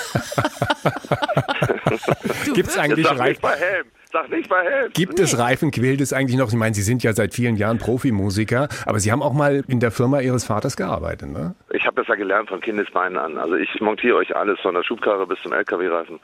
[2.54, 3.40] Gibt's eigentlich Reifen?
[3.42, 3.86] bei Helm.
[4.10, 4.90] Sag nicht bei Helm.
[4.94, 6.48] Gibt es Reifen Gwildis eigentlich noch?
[6.48, 9.80] Ich meine, Sie sind ja seit vielen Jahren Profimusiker, aber Sie haben auch mal in
[9.80, 11.54] der Firma Ihres Vaters gearbeitet, ne?
[11.74, 13.36] Ich habe das ja gelernt von Kindesbeinen an.
[13.36, 16.20] Also ich montiere euch alles von der Schubkarre bis zum LKW-Reifen.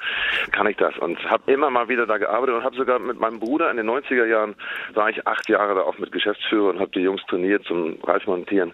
[0.53, 3.38] Kann ich das und habe immer mal wieder da gearbeitet und habe sogar mit meinem
[3.38, 4.55] Bruder in den 90er Jahren
[4.94, 8.73] war ich acht Jahre da auch mit Geschäftsführer und habe die Jungs trainiert zum Reifmontieren.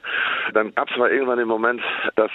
[0.54, 1.82] Dann gab es mal irgendwann den Moment,
[2.14, 2.30] dass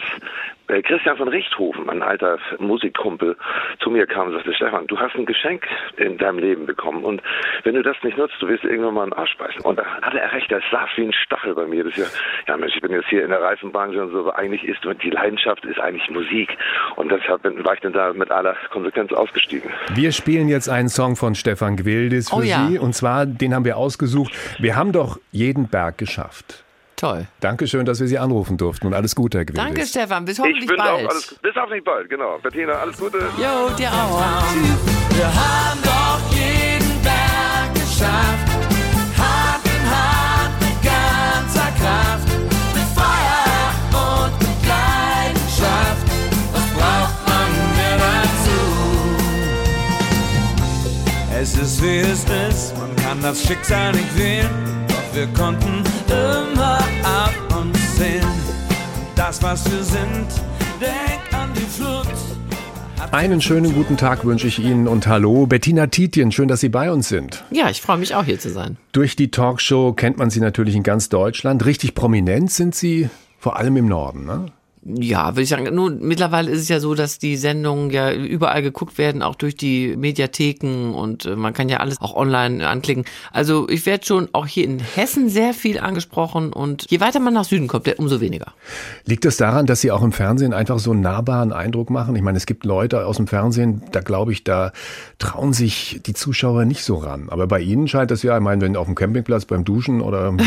[0.67, 3.35] Christian von Richthofen, ein alter Musikkumpel,
[3.79, 5.65] zu mir kam und sagte, Stefan, du hast ein Geschenk
[5.97, 7.21] in deinem Leben bekommen und
[7.63, 9.61] wenn du das nicht nutzt, du wirst irgendwann mal einen Arsch beißen.
[9.61, 11.83] Und da hatte er recht, das saß wie ein Stachel bei mir.
[11.83, 12.05] Das ja,
[12.47, 15.09] ja Mensch, ich bin jetzt hier in der Reifenbranche und so, aber eigentlich ist die
[15.09, 16.57] Leidenschaft ist eigentlich Musik
[16.95, 19.69] und deshalb bin, war ich dann da mit aller Konsequenz ausgestiegen.
[19.93, 22.67] Wir spielen jetzt einen Song von Stefan Gwildis für Oh ja.
[22.67, 24.33] Sie und zwar, den haben wir ausgesucht.
[24.59, 26.64] Wir haben doch jeden Berg geschafft.
[26.97, 27.27] Toll.
[27.41, 29.63] Dankeschön, dass wir Sie anrufen durften und alles Gute, Herr Gwildis.
[29.65, 30.23] Danke, Stefan.
[30.25, 31.05] Bis Ich hoffentlich bin bald.
[31.05, 32.37] auch alles, bis auf nicht bald, genau.
[32.41, 33.17] Bettina, alles Gute.
[33.37, 34.23] Jo, dir auch.
[34.53, 35.17] Tschüss.
[35.17, 38.47] Wir haben doch jeden Berg geschafft.
[39.17, 42.27] Hand in Hand mit ganzer Kraft.
[42.73, 43.51] Mit Feuer
[43.91, 46.05] und mit Leidenschaft.
[46.53, 48.59] Was braucht man mehr dazu?
[51.41, 54.49] Es ist wie es ist, man kann das Schicksal nicht wählen.
[55.15, 58.27] Wir konnten immer auf uns sehen.
[59.15, 60.27] Das, was wir sind,
[60.81, 62.05] denk an die Flut.
[63.13, 66.91] Einen schönen guten Tag wünsche ich Ihnen und hallo, Bettina Tietjen, schön, dass Sie bei
[66.91, 67.45] uns sind.
[67.49, 68.75] Ja, ich freue mich auch hier zu sein.
[68.91, 71.65] Durch die Talkshow kennt man Sie natürlich in ganz Deutschland.
[71.65, 74.47] Richtig prominent sind Sie vor allem im Norden, ne?
[74.87, 75.73] Ja, würde ich sagen.
[75.73, 79.55] Nun, mittlerweile ist es ja so, dass die Sendungen ja überall geguckt werden, auch durch
[79.55, 83.03] die Mediatheken und äh, man kann ja alles auch online anklicken.
[83.31, 87.33] Also ich werde schon auch hier in Hessen sehr viel angesprochen und je weiter man
[87.33, 88.53] nach Süden kommt, umso weniger.
[89.05, 92.15] Liegt es daran, dass Sie auch im Fernsehen einfach so einen nahbaren Eindruck machen?
[92.15, 94.71] Ich meine, es gibt Leute aus dem Fernsehen, da glaube ich, da
[95.17, 97.29] trauen sich die Zuschauer nicht so ran.
[97.29, 100.31] Aber bei Ihnen scheint das ja, ich meine, wenn auf dem Campingplatz beim Duschen oder...
[100.31, 100.43] ne?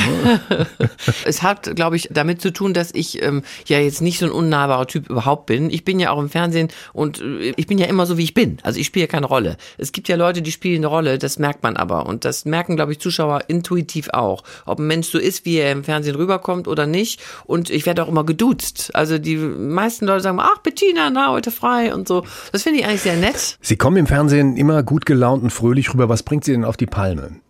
[1.24, 4.32] Es hat, glaube ich, damit zu tun, dass ich ähm, ja jetzt nicht so ein
[4.32, 5.70] unnahbarer Typ überhaupt bin.
[5.70, 8.34] Ich bin ja auch im Fernsehen und äh, ich bin ja immer so, wie ich
[8.34, 8.58] bin.
[8.62, 9.56] Also ich spiele keine Rolle.
[9.76, 12.06] Es gibt ja Leute, die spielen eine Rolle, das merkt man aber.
[12.06, 14.42] Und das merken, glaube ich, Zuschauer intuitiv auch.
[14.66, 17.20] Ob ein Mensch so ist, wie er im Fernsehen rüberkommt oder nicht.
[17.44, 18.90] Und ich werde auch immer geduzt.
[18.94, 22.24] Also die meisten Leute sagen, ach Bettina, na, heute frei und so.
[22.52, 23.58] Das finde ich eigentlich sehr nett.
[23.60, 26.08] Sie kommen im Fernsehen immer gut gelaunt und fröhlich rüber.
[26.08, 27.40] Was bringt Sie denn auf die Palme?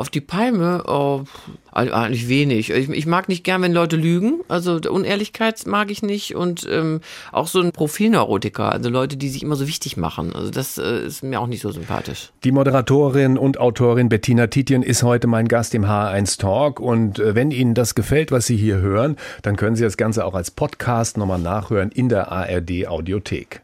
[0.00, 1.24] Auf die Palme, oh,
[1.72, 2.70] eigentlich wenig.
[2.70, 4.40] Ich, ich mag nicht gern, wenn Leute lügen.
[4.48, 6.34] Also Unehrlichkeit mag ich nicht.
[6.34, 10.34] Und ähm, auch so ein Profilneurotiker, also Leute, die sich immer so wichtig machen.
[10.34, 12.30] Also das äh, ist mir auch nicht so sympathisch.
[12.44, 16.80] Die Moderatorin und Autorin Bettina Tietjen ist heute mein Gast im H1 Talk.
[16.80, 20.24] Und äh, wenn Ihnen das gefällt, was Sie hier hören, dann können Sie das Ganze
[20.24, 23.60] auch als Podcast nochmal nachhören in der ARD Audiothek.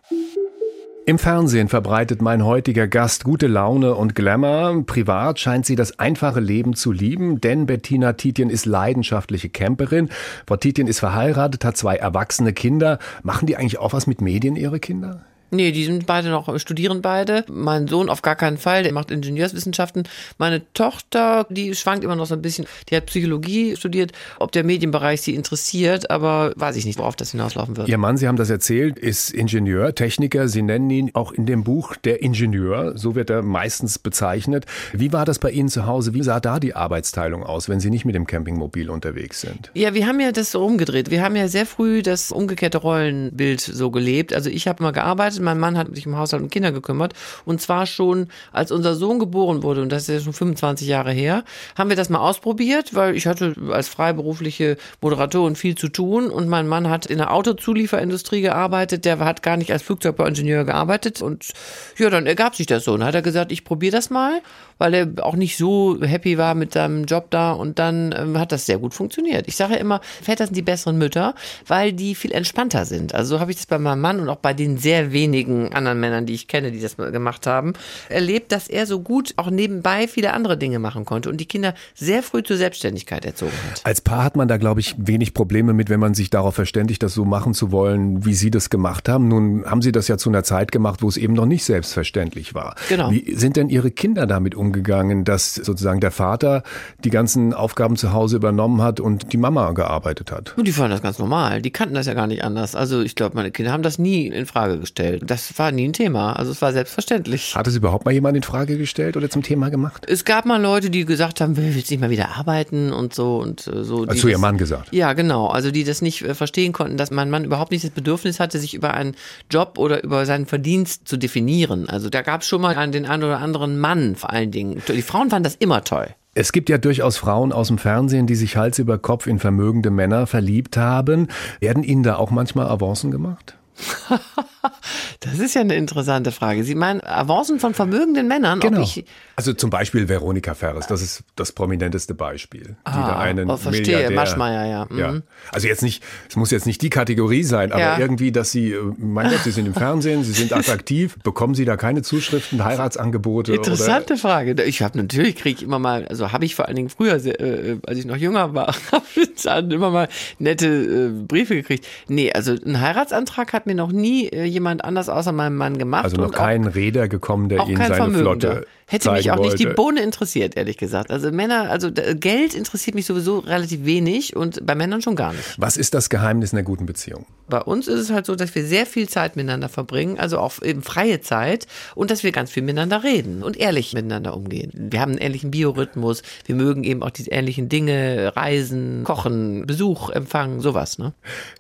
[1.09, 4.83] Im Fernsehen verbreitet mein heutiger Gast gute Laune und Glamour.
[4.87, 10.09] Privat scheint sie das einfache Leben zu lieben, denn Bettina Tietjen ist leidenschaftliche Camperin.
[10.49, 12.99] Frau Tietjen ist verheiratet, hat zwei erwachsene Kinder.
[13.23, 15.25] Machen die eigentlich auch was mit Medien, ihre Kinder?
[15.51, 17.45] Nee, die sind beide noch, studieren beide.
[17.49, 20.05] Mein Sohn auf gar keinen Fall, der macht Ingenieurswissenschaften.
[20.39, 24.13] Meine Tochter, die schwankt immer noch so ein bisschen, die hat Psychologie studiert.
[24.39, 27.89] Ob der Medienbereich sie interessiert, aber weiß ich nicht, worauf das hinauslaufen wird.
[27.89, 30.49] Ihr Mann, Sie haben das erzählt, ist Ingenieur, Techniker.
[30.49, 34.67] Sie nennen ihn auch in dem Buch der Ingenieur, so wird er meistens bezeichnet.
[34.93, 36.15] Wie war das bei Ihnen zu Hause?
[36.15, 39.71] Wie sah da die Arbeitsteilung aus, wenn Sie nicht mit dem Campingmobil unterwegs sind?
[39.75, 41.11] Ja, wir haben ja das so umgedreht.
[41.11, 44.35] Wir haben ja sehr früh das umgekehrte Rollenbild so gelebt.
[44.35, 47.15] Also ich habe mal gearbeitet, mein Mann hat sich um Haushalt und Kinder gekümmert.
[47.45, 51.13] Und zwar schon, als unser Sohn geboren wurde, und das ist ja schon 25 Jahre
[51.13, 51.45] her,
[51.77, 56.49] haben wir das mal ausprobiert, weil ich hatte als freiberufliche Moderatorin viel zu tun und
[56.49, 61.53] mein Mann hat in der Autozulieferindustrie gearbeitet, der hat gar nicht als Flugzeugbauingenieur gearbeitet und
[61.99, 62.95] ja, dann ergab sich das so.
[62.95, 64.41] Und hat er gesagt, ich probiere das mal,
[64.79, 68.53] weil er auch nicht so happy war mit seinem Job da und dann ähm, hat
[68.53, 69.49] das sehr gut funktioniert.
[69.49, 71.35] Ich sage ja immer, Väter sind die besseren Mütter,
[71.67, 73.15] weil die viel entspannter sind.
[73.15, 75.26] Also so habe ich das bei meinem Mann und auch bei den sehr wenigen
[75.73, 77.75] anderen Männern, die ich kenne, die das gemacht haben,
[78.09, 81.75] erlebt, dass er so gut auch nebenbei viele andere Dinge machen konnte und die Kinder
[81.95, 83.81] sehr früh zur Selbstständigkeit erzogen hat.
[83.85, 87.03] Als Paar hat man da, glaube ich, wenig Probleme mit, wenn man sich darauf verständigt,
[87.03, 89.29] das so machen zu wollen, wie Sie das gemacht haben.
[89.29, 92.55] Nun haben Sie das ja zu einer Zeit gemacht, wo es eben noch nicht selbstverständlich
[92.55, 92.75] war.
[92.89, 93.11] Genau.
[93.11, 96.63] Wie sind denn Ihre Kinder damit umgegangen, dass sozusagen der Vater
[97.05, 100.57] die ganzen Aufgaben zu Hause übernommen hat und die Mama gearbeitet hat?
[100.57, 101.63] Und die fanden das ganz normal.
[101.63, 102.75] Die kannten das ja gar nicht anders.
[102.75, 105.16] Also ich glaube, meine Kinder haben das nie in Frage gestellt.
[105.21, 106.35] Das war nie ein Thema.
[106.35, 107.55] Also es war selbstverständlich.
[107.55, 110.05] Hat es überhaupt mal jemand in Frage gestellt oder zum Thema gemacht?
[110.09, 113.39] Es gab mal Leute, die gesagt haben, willst du nicht mal wieder arbeiten und so
[113.39, 114.05] und äh, so.
[114.05, 114.93] die Also zu Ihrem Mann gesagt.
[114.93, 115.49] Ja, genau.
[115.49, 118.59] Also die das nicht äh, verstehen konnten, dass mein Mann überhaupt nicht das Bedürfnis hatte,
[118.59, 119.15] sich über einen
[119.51, 121.89] Job oder über seinen Verdienst zu definieren.
[121.89, 124.83] Also da gab es schon mal einen, den einen oder anderen Mann vor allen Dingen.
[124.89, 126.09] Die Frauen fanden das immer toll.
[126.39, 129.91] Es gibt ja durchaus Frauen aus dem Fernsehen, die sich Hals über Kopf in vermögende
[129.91, 131.29] Männer verliebt haben.
[131.61, 133.57] Werden Ihnen da auch manchmal Avancen gemacht?
[135.21, 136.63] Das ist ja eine interessante Frage.
[136.65, 138.61] Sie meinen Avancen von vermögenden Männern?
[138.63, 142.63] Ob ich, Also zum Beispiel Veronika Ferres, das ist das prominenteste Beispiel.
[142.65, 143.83] die Ah, da einen oh, verstehe.
[143.97, 144.87] Milliardär, Maschmeyer, ja.
[144.89, 144.99] Mhm.
[144.99, 145.15] ja.
[145.53, 147.99] Also jetzt nicht, es muss jetzt nicht die Kategorie sein, aber Ja.
[147.99, 151.65] irgendwie, dass Sie, äh, mein Gott, Sie sind im Fernsehen, Sie sind attraktiv, bekommen Sie
[151.65, 153.55] da keine Zuschriften, Heiratsangebote?
[153.55, 154.63] Interessante Frage.
[154.65, 157.41] Ich habe natürlich kriege ich immer mal, also habe ich vor allen Dingen früher, sehr,
[157.41, 160.09] äh, als ich noch jünger war, habe ich dann immer mal
[160.39, 161.87] nette äh, Briefe gekriegt.
[162.09, 166.05] Nee, also einen Heiratsantrag hat mir noch nie äh, jemand anders außer meinem Mann gemacht.
[166.05, 168.19] Also noch kein Räder gekommen, der Ihnen seine.
[168.19, 169.75] Flotte Hätte mich auch nicht die wollte.
[169.75, 171.11] Bohne interessiert, ehrlich gesagt.
[171.11, 175.57] Also Männer, also Geld interessiert mich sowieso relativ wenig und bei Männern schon gar nicht.
[175.59, 177.27] Was ist das Geheimnis einer guten Beziehung?
[177.49, 180.63] Bei uns ist es halt so, dass wir sehr viel Zeit miteinander verbringen, also auch
[180.63, 184.71] eben freie Zeit und dass wir ganz viel miteinander reden und ehrlich miteinander umgehen.
[184.75, 190.11] Wir haben einen ähnlichen Biorhythmus, wir mögen eben auch diese ähnlichen Dinge, Reisen, Kochen, Besuch,
[190.11, 191.13] Empfangen, sowas, ne?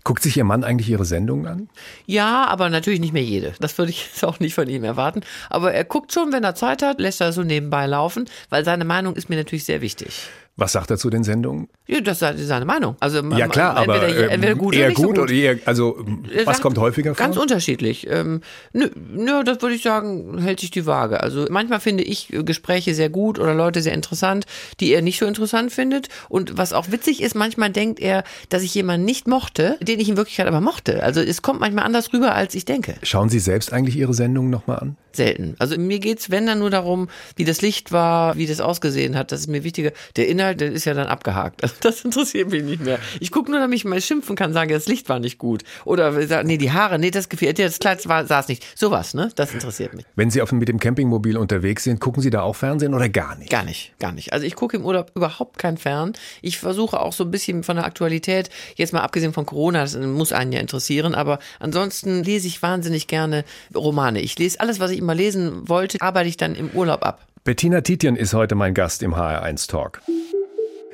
[0.04, 1.68] Guckt sich Ihr Mann eigentlich Ihre Sendungen an?
[2.06, 3.54] Ja, aber natürlich nicht mehr jede.
[3.58, 5.22] Das würde ich jetzt auch nicht von ihm erwarten.
[5.50, 8.84] Aber er guckt schon, wenn er Zeit hat, lässt er so nebenbei laufen, weil seine
[8.84, 10.28] Meinung ist mir natürlich sehr wichtig.
[10.56, 11.68] Was sagt er zu den Sendungen?
[11.88, 12.96] Ja, das ist seine Meinung.
[12.98, 15.24] Also Ja klar, aber entweder, ähm, entweder gut eher oder nicht so gut gut.
[15.24, 17.24] oder eher, also Er was sagt kommt häufiger vor?
[17.24, 18.08] Ganz unterschiedlich.
[18.10, 18.40] Ähm,
[18.72, 21.22] nö, nö, das würde ich sagen, hält sich die Waage.
[21.22, 24.46] Also manchmal finde ich äh, Gespräche sehr gut oder Leute sehr interessant,
[24.80, 26.08] die er nicht so interessant findet.
[26.28, 30.08] Und was auch witzig ist, manchmal denkt er, dass ich jemanden nicht mochte, den ich
[30.08, 31.02] in Wirklichkeit aber mochte.
[31.04, 32.96] Also es kommt manchmal anders rüber, als ich denke.
[33.04, 34.96] Schauen Sie selbst eigentlich Ihre Sendungen nochmal an?
[35.12, 35.54] Selten.
[35.58, 39.32] Also mir geht's, wenn dann nur darum, wie das Licht war, wie das ausgesehen hat.
[39.32, 39.92] Das ist mir wichtiger.
[40.16, 41.62] Der Inhalt, der ist ja dann abgehakt.
[41.62, 42.98] Also das interessiert mich nicht mehr.
[43.20, 45.62] Ich gucke nur, damit ich mal schimpfen kann, sagen, das Licht war nicht gut.
[45.84, 48.64] Oder sagen, nee, die Haare, nee, das gefällt dir, das Kleid war, saß nicht.
[48.78, 49.30] Sowas, ne?
[49.36, 50.04] Das interessiert mich.
[50.14, 53.36] Wenn Sie auf, mit dem Campingmobil unterwegs sind, gucken Sie da auch Fernsehen oder gar
[53.36, 53.50] nicht?
[53.50, 54.32] Gar nicht, gar nicht.
[54.32, 56.12] Also ich gucke im Urlaub überhaupt kein Fern.
[56.42, 59.96] Ich versuche auch so ein bisschen von der Aktualität, jetzt mal abgesehen von Corona, das
[59.96, 64.20] muss einen ja interessieren, aber ansonsten lese ich wahnsinnig gerne Romane.
[64.20, 67.26] Ich lese alles, was ich immer lesen wollte, arbeite ich dann im Urlaub ab.
[67.44, 70.00] Bettina Tietjen ist heute mein Gast im HR1 Talk.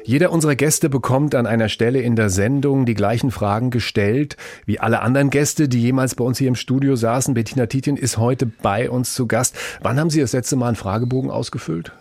[0.04, 4.36] Jeder unserer Gäste bekommt an einer Stelle in der Sendung die gleichen Fragen gestellt
[4.66, 7.34] wie alle anderen Gäste, die jemals bei uns hier im Studio saßen.
[7.34, 9.56] Bettina Tietjen ist heute bei uns zu Gast.
[9.80, 11.92] Wann haben Sie das letzte Mal einen Fragebogen ausgefüllt?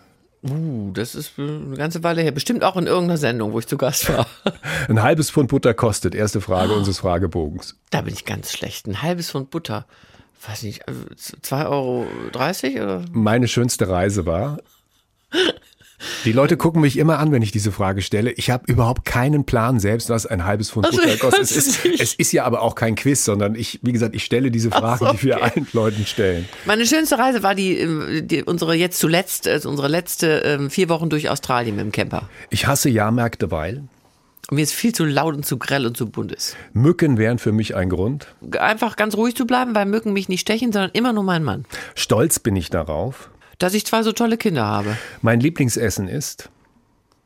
[0.42, 2.32] Uh, das ist eine ganze Weile her.
[2.32, 4.26] Bestimmt auch in irgendeiner Sendung, wo ich zu Gast war.
[4.88, 6.16] Ein halbes Pfund Butter kostet.
[6.16, 7.76] Erste Frage unseres Fragebogens.
[7.90, 8.88] Da bin ich ganz schlecht.
[8.88, 9.86] Ein halbes Pfund Butter.
[10.44, 12.06] Weiß nicht, äh, 2,30 Euro
[12.82, 13.04] oder?
[13.12, 14.58] Meine schönste Reise war.
[16.24, 18.32] Die Leute gucken mich immer an, wenn ich diese Frage stelle.
[18.32, 21.42] Ich habe überhaupt keinen Plan selbst, was ein halbes Pfund Also, Butter kostet.
[21.42, 24.50] Es ist, es ist ja aber auch kein Quiz, sondern ich, wie gesagt, ich stelle
[24.50, 25.52] diese Fragen, so, die wir okay.
[25.54, 26.48] allen Leuten stellen.
[26.64, 30.88] Meine schönste Reise war die, äh, die unsere jetzt zuletzt, also unsere letzte ähm, vier
[30.88, 32.28] Wochen durch Australien mit dem Camper.
[32.50, 33.84] Ich hasse Jahrmärkte, weil
[34.48, 36.56] Und mir ist viel zu laut und zu grell und zu bunt ist.
[36.72, 38.34] Mücken wären für mich ein Grund.
[38.58, 41.64] Einfach ganz ruhig zu bleiben, weil Mücken mich nicht stechen, sondern immer nur mein Mann.
[41.94, 43.30] Stolz bin ich darauf.
[43.62, 44.96] Dass ich zwei so tolle Kinder habe.
[45.20, 46.48] Mein Lieblingsessen ist,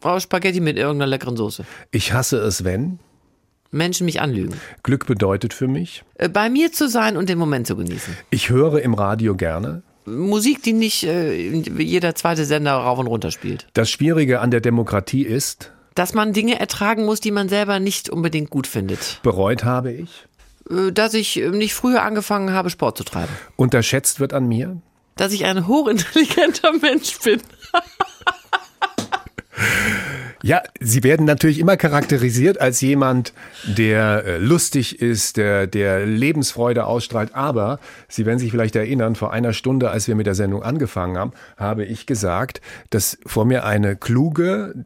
[0.04, 1.64] Oh, Spaghetti mit irgendeiner leckeren Soße.
[1.90, 2.98] ich hasse es, wenn.
[3.70, 4.54] Menschen mich anlügen.
[4.82, 6.04] Glück bedeutet für mich.
[6.16, 8.14] Äh, Bei mir zu sein und den Moment zu genießen.
[8.30, 9.82] Ich höre im Radio gerne.
[10.04, 13.66] Musik, die nicht äh, jeder zweite Sender rauf und runter spielt.
[13.72, 18.10] Das Schwierige an der Demokratie ist, Dass man Dinge ertragen muss, die man selber nicht
[18.10, 19.20] unbedingt gut findet.
[19.22, 20.26] bereut habe ich.
[20.70, 23.32] Äh, Dass ich äh, nicht früher angefangen habe, Sport zu treiben.
[23.56, 24.76] Unterschätzt wird an mir.
[25.16, 27.40] Dass ich ein hochintelligenter Mensch bin.
[30.42, 33.32] Ja, Sie werden natürlich immer charakterisiert als jemand,
[33.64, 37.34] der äh, lustig ist, der, der Lebensfreude ausstrahlt.
[37.34, 41.18] Aber Sie werden sich vielleicht erinnern, vor einer Stunde, als wir mit der Sendung angefangen
[41.18, 44.84] haben, habe ich gesagt, dass vor mir eine kluge,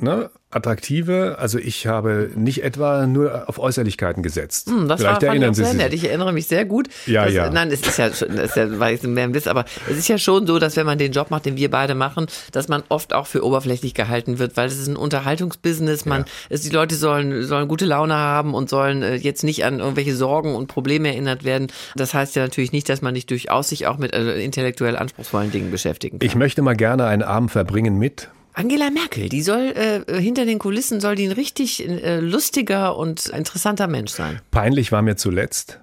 [0.00, 4.68] ne, attraktive, also ich habe nicht etwa nur auf Äußerlichkeiten gesetzt.
[4.68, 5.74] Hm, Das vielleicht war, erinnern ich Sie sich.
[5.74, 5.92] nett.
[5.92, 6.88] Ich erinnere mich sehr gut.
[7.06, 7.50] Ja, dass, ja.
[7.50, 9.96] Nein, es ist ja schon, das ist ja, war jetzt mehr ein Witz, aber es
[9.98, 12.68] ist ja schon so, dass wenn man den Job macht, den wir beide machen, dass
[12.68, 16.04] man oft auch für oberflächlich gehalten wird, weil es ist ein Unterhaltungsbusiness.
[16.06, 19.80] Man, es, die Leute sollen, sollen gute Laune haben und sollen äh, jetzt nicht an
[19.80, 21.68] irgendwelche Sorgen und Probleme erinnert werden.
[21.96, 25.50] Das heißt ja natürlich nicht, dass man nicht durchaus sich auch mit äh, intellektuell anspruchsvollen
[25.50, 26.26] Dingen beschäftigen kann.
[26.26, 28.30] Ich möchte mal gerne einen Abend verbringen mit.
[28.58, 33.26] Angela Merkel, die soll äh, hinter den Kulissen soll die ein richtig äh, lustiger und
[33.26, 34.40] interessanter Mensch sein.
[34.50, 35.78] Peinlich war mir zuletzt.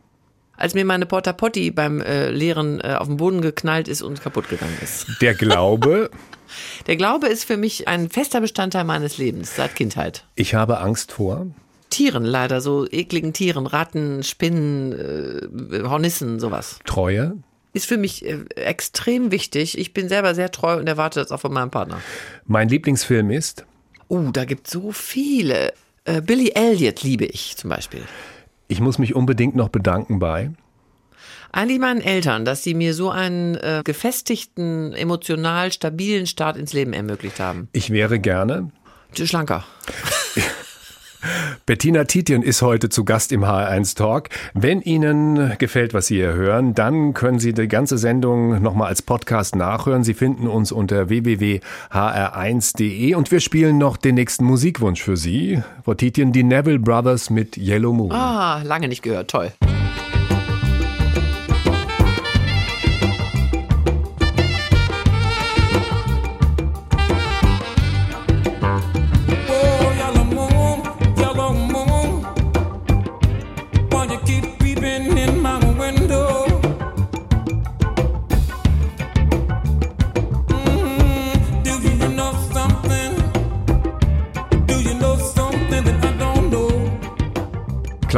[0.58, 4.22] Als mir meine Porta Potti beim äh, Lehren äh, auf den Boden geknallt ist und
[4.24, 5.06] kaputt gegangen ist.
[5.22, 6.10] Der Glaube,
[6.88, 10.26] Der Glaube ist für mich ein fester Bestandteil meines Lebens seit Kindheit.
[10.34, 11.46] ich habe Angst vor.
[11.92, 14.94] Tieren leider, so ekligen Tieren, Ratten, Spinnen,
[15.72, 16.80] äh, Hornissen, sowas.
[16.86, 17.34] Treue.
[17.74, 19.78] Ist für mich äh, extrem wichtig.
[19.78, 22.02] Ich bin selber sehr treu und erwarte das auch von meinem Partner.
[22.46, 23.66] Mein Lieblingsfilm ist.
[24.10, 25.74] Uh, da gibt so viele.
[26.06, 28.04] Äh, Billy Elliot liebe ich zum Beispiel.
[28.68, 30.52] Ich muss mich unbedingt noch bedanken bei.
[31.52, 36.94] Eigentlich meinen Eltern, dass sie mir so einen äh, gefestigten, emotional stabilen Start ins Leben
[36.94, 37.70] ermöglicht haben.
[37.74, 38.72] Ich wäre gerne.
[39.16, 39.64] Schlanker.
[41.66, 44.30] Bettina Tietjen ist heute zu Gast im HR1 Talk.
[44.54, 49.02] Wenn Ihnen gefällt, was Sie hier hören, dann können Sie die ganze Sendung nochmal als
[49.02, 50.04] Podcast nachhören.
[50.04, 55.62] Sie finden uns unter www.hr1.de und wir spielen noch den nächsten Musikwunsch für Sie.
[55.84, 58.12] Frau Tietjen, die Neville Brothers mit Yellow Moon.
[58.12, 59.30] Ah, lange nicht gehört.
[59.30, 59.52] Toll.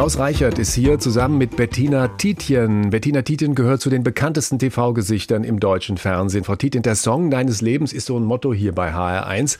[0.05, 2.91] Klaus Reichert ist hier zusammen mit Bettina Tietjen.
[2.91, 6.43] Bettina Tietjen gehört zu den bekanntesten TV-Gesichtern im deutschen Fernsehen.
[6.43, 9.57] Frau Tietjen, der Song deines Lebens ist so ein Motto hier bei HR1.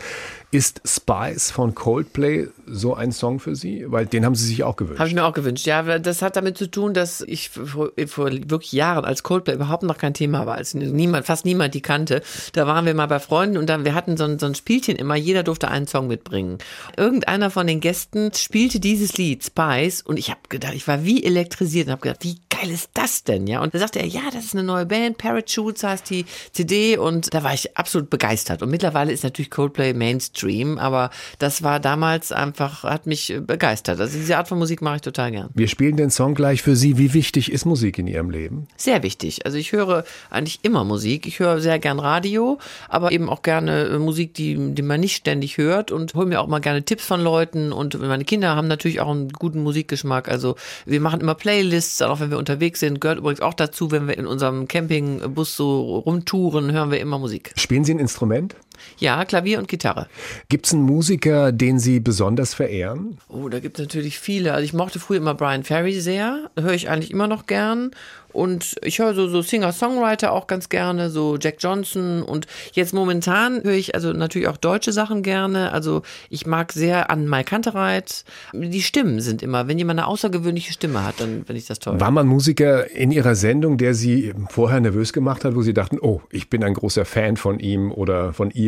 [0.56, 3.84] Ist Spice von Coldplay so ein Song für Sie?
[3.90, 5.00] Weil den haben Sie sich auch gewünscht.
[5.00, 5.66] Habe ich mir auch gewünscht.
[5.66, 9.84] Ja, das hat damit zu tun, dass ich vor, vor wirklich Jahren, als Coldplay überhaupt
[9.84, 12.22] noch kein Thema war, als niemand, fast niemand die kannte,
[12.54, 14.96] da waren wir mal bei Freunden und dann, wir hatten so ein, so ein Spielchen
[14.96, 16.60] immer, jeder durfte einen Song mitbringen.
[16.96, 21.26] Irgendeiner von den Gästen spielte dieses Lied, Spice, und ich habe gedacht, ich war wie
[21.26, 23.48] elektrisiert und habe gedacht, wie geil ist das denn?
[23.48, 26.98] Ja, und da sagte er, ja, das ist eine neue Band, Parachutes heißt die CD
[26.98, 28.62] und da war ich absolut begeistert.
[28.62, 30.78] Und mittlerweile ist natürlich Coldplay Mainstream.
[30.78, 34.00] Aber das war damals einfach, hat mich begeistert.
[34.00, 35.50] Also diese Art von Musik mache ich total gern.
[35.54, 36.98] Wir spielen den Song gleich für Sie.
[36.98, 38.68] Wie wichtig ist Musik in Ihrem Leben?
[38.78, 39.46] Sehr wichtig.
[39.46, 41.26] Also ich höre eigentlich immer Musik.
[41.28, 45.58] Ich höre sehr gern Radio, aber eben auch gerne Musik, die, die man nicht ständig
[45.58, 47.72] hört und hole mir auch mal gerne Tipps von Leuten.
[47.72, 50.30] Und meine Kinder haben natürlich auch einen guten Musikgeschmack.
[50.30, 53.02] Also wir machen immer Playlists, auch wenn wir unterwegs sind.
[53.02, 57.54] Gehört übrigens auch dazu, wenn wir in unserem Campingbus so rumtouren, hören wir immer Musik.
[57.56, 58.56] Spielen Sie ein Instrument?
[58.98, 60.08] Ja, Klavier und Gitarre.
[60.50, 63.18] Gibt es einen Musiker, den Sie besonders verehren?
[63.30, 64.54] Oh, da gibt es natürlich viele.
[64.54, 66.50] Also ich mochte früher immer Brian Ferry sehr.
[66.58, 67.92] Höre ich eigentlich immer noch gern.
[68.36, 72.22] Und ich höre so, so Singer-Songwriter auch ganz gerne, so Jack Johnson.
[72.22, 75.72] Und jetzt momentan höre ich also natürlich auch deutsche Sachen gerne.
[75.72, 78.26] Also ich mag sehr an Mai Kantereit.
[78.52, 81.98] Die Stimmen sind immer, wenn jemand eine außergewöhnliche Stimme hat, dann finde ich das toll.
[82.02, 85.98] War man Musiker in Ihrer Sendung, der Sie vorher nervös gemacht hat, wo Sie dachten,
[86.02, 88.65] oh, ich bin ein großer Fan von ihm oder von ihr?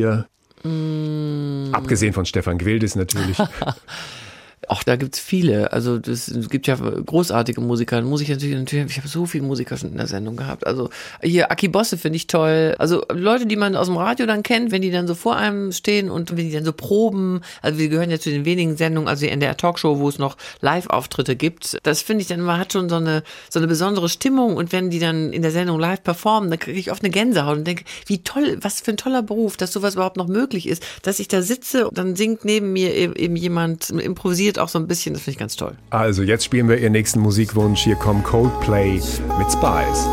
[0.64, 1.70] Mm.
[1.72, 3.38] Abgesehen von Stefan Gwildes natürlich.
[4.68, 5.72] Auch da gibt's viele.
[5.72, 8.02] Also es gibt ja großartige Musiker.
[8.02, 10.66] Muss ich natürlich, natürlich, ich habe so viele Musiker schon in der Sendung gehabt.
[10.66, 10.90] Also
[11.22, 12.76] hier Aki Bosse finde ich toll.
[12.80, 15.72] Also Leute, die man aus dem Radio dann kennt, wenn die dann so vor einem
[15.72, 17.42] stehen und wenn die dann so proben.
[17.62, 20.36] Also wir gehören ja zu den wenigen Sendungen, also in der Talkshow, wo es noch
[20.62, 21.78] Live-Auftritte gibt.
[21.84, 24.58] Das finde ich dann immer hat schon so eine so eine besondere Stimmung.
[24.58, 27.58] Und wenn die dann in der Sendung live performen, dann kriege ich oft eine Gänsehaut
[27.58, 30.84] und denke, wie toll, was für ein toller Beruf, dass sowas überhaupt noch möglich ist,
[31.04, 34.88] dass ich da sitze und dann singt neben mir eben jemand improvisiert auch so ein
[34.88, 35.76] bisschen, das finde ich ganz toll.
[35.90, 37.82] Also jetzt spielen wir Ihren nächsten Musikwunsch.
[37.82, 39.02] Hier kommt Coldplay
[39.38, 40.08] mit Spice.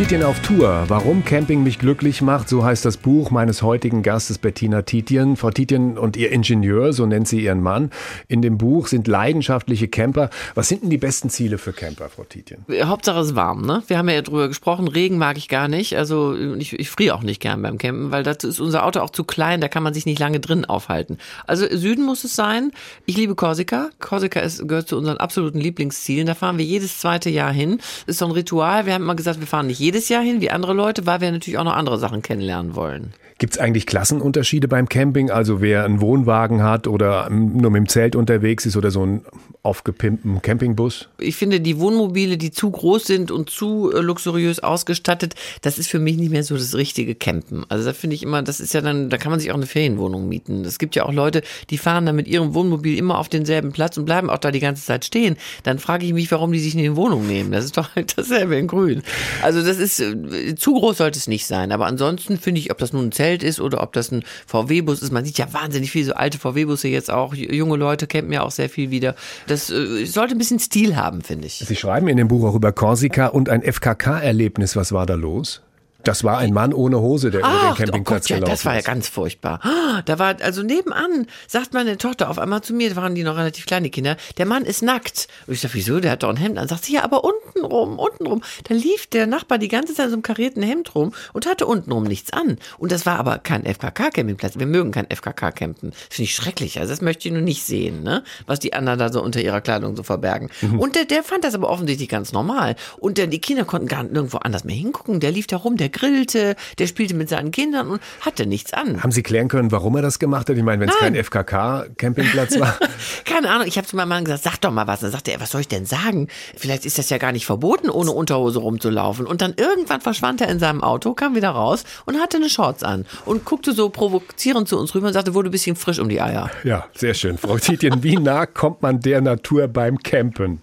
[0.00, 0.86] Titien auf Tour.
[0.88, 5.36] Warum Camping mich glücklich macht, so heißt das Buch meines heutigen Gastes Bettina Titien.
[5.36, 7.90] Frau Titien und ihr Ingenieur, so nennt sie ihren Mann.
[8.26, 10.30] In dem Buch sind leidenschaftliche Camper.
[10.54, 12.64] Was sind denn die besten Ziele für Camper, Frau Titien?
[12.82, 13.82] Hauptsache es ist warm, ne?
[13.88, 15.98] Wir haben ja drüber gesprochen, Regen mag ich gar nicht.
[15.98, 19.10] Also ich, ich friere auch nicht gern beim Campen, weil dazu ist unser Auto auch
[19.10, 21.18] zu klein, da kann man sich nicht lange drin aufhalten.
[21.46, 22.72] Also Süden muss es sein.
[23.04, 23.90] Ich liebe Korsika.
[23.98, 26.26] Korsika ist, gehört zu unseren absoluten Lieblingszielen.
[26.26, 27.82] Da fahren wir jedes zweite Jahr hin.
[28.06, 28.86] Ist so ein Ritual.
[28.86, 31.32] Wir haben immer gesagt, wir fahren nicht jedes Jahr hin wie andere Leute, weil wir
[31.32, 33.14] natürlich auch noch andere Sachen kennenlernen wollen.
[33.40, 35.30] Gibt es eigentlich Klassenunterschiede beim Camping?
[35.30, 39.22] Also wer einen Wohnwagen hat oder nur mit dem Zelt unterwegs ist oder so einen
[39.62, 41.08] aufgepimpten Campingbus?
[41.18, 45.88] Ich finde, die Wohnmobile, die zu groß sind und zu äh, luxuriös ausgestattet, das ist
[45.88, 47.64] für mich nicht mehr so das richtige Campen.
[47.70, 49.64] Also da finde ich immer, das ist ja dann, da kann man sich auch eine
[49.64, 50.66] Ferienwohnung mieten.
[50.66, 53.96] Es gibt ja auch Leute, die fahren dann mit ihrem Wohnmobil immer auf denselben Platz
[53.96, 55.38] und bleiben auch da die ganze Zeit stehen.
[55.62, 57.52] Dann frage ich mich, warum die sich in die Wohnung nehmen.
[57.52, 59.02] Das ist doch halt dasselbe in grün.
[59.42, 61.72] Also das ist, äh, zu groß sollte es nicht sein.
[61.72, 65.02] Aber ansonsten finde ich, ob das nun ein Zelt ist oder ob das ein VW-Bus
[65.02, 67.34] ist, man sieht ja wahnsinnig viele so alte VW-Busse jetzt auch.
[67.34, 69.14] Junge Leute campen ja auch sehr viel wieder.
[69.46, 71.54] Das äh, sollte ein bisschen Stil haben, finde ich.
[71.54, 74.76] Sie schreiben in dem Buch auch über Korsika und ein FKK-Erlebnis.
[74.76, 75.62] Was war da los?
[76.04, 78.52] Das war ein Mann ohne Hose, der Ach, über den Campingplatz oh Gott, ja, gelaufen
[78.52, 79.60] Das war ja ganz furchtbar.
[80.06, 83.36] Da war, also nebenan, sagt meine Tochter auf einmal zu mir, da waren die noch
[83.36, 85.28] relativ kleine Kinder, der Mann ist nackt.
[85.46, 86.68] Und ich sag, wieso, der hat doch ein Hemd an.
[86.68, 88.42] Sagt sie, ja, aber unten rum, unten rum.
[88.64, 91.66] Da lief der Nachbar die ganze Zeit in so einem karierten Hemd rum und hatte
[91.66, 92.58] unten rum nichts an.
[92.78, 94.58] Und das war aber kein FKK-Campingplatz.
[94.58, 95.92] Wir mögen kein FKK-Campen.
[95.92, 96.78] Finde ich schrecklich.
[96.78, 98.24] Also das möchte ich nur nicht sehen, ne?
[98.46, 100.50] Was die anderen da so unter ihrer Kleidung so verbergen.
[100.60, 100.78] Mhm.
[100.78, 102.76] Und der, der fand das aber offensichtlich ganz normal.
[102.98, 105.20] Und der, die Kinder konnten gar nirgendwo anders mehr hingucken.
[105.20, 109.02] Der lief da rum, der grillte, der spielte mit seinen Kindern und hatte nichts an.
[109.02, 110.56] Haben Sie klären können, warum er das gemacht hat?
[110.56, 112.78] Ich meine, wenn es kein FKK-Campingplatz war.
[113.24, 115.00] Keine Ahnung, ich habe zu meinem Mann gesagt, sag doch mal was.
[115.00, 116.28] Dann sagte er, was soll ich denn sagen?
[116.56, 119.26] Vielleicht ist das ja gar nicht verboten, ohne Unterhose rumzulaufen.
[119.26, 122.82] Und dann irgendwann verschwand er in seinem Auto, kam wieder raus und hatte eine Shorts
[122.82, 126.08] an und guckte so provozierend zu uns rüber und sagte, wurde ein bisschen frisch um
[126.08, 126.50] die Eier.
[126.64, 127.38] Ja, sehr schön.
[127.38, 130.60] Frau Tietjen, wie nah kommt man der Natur beim Campen?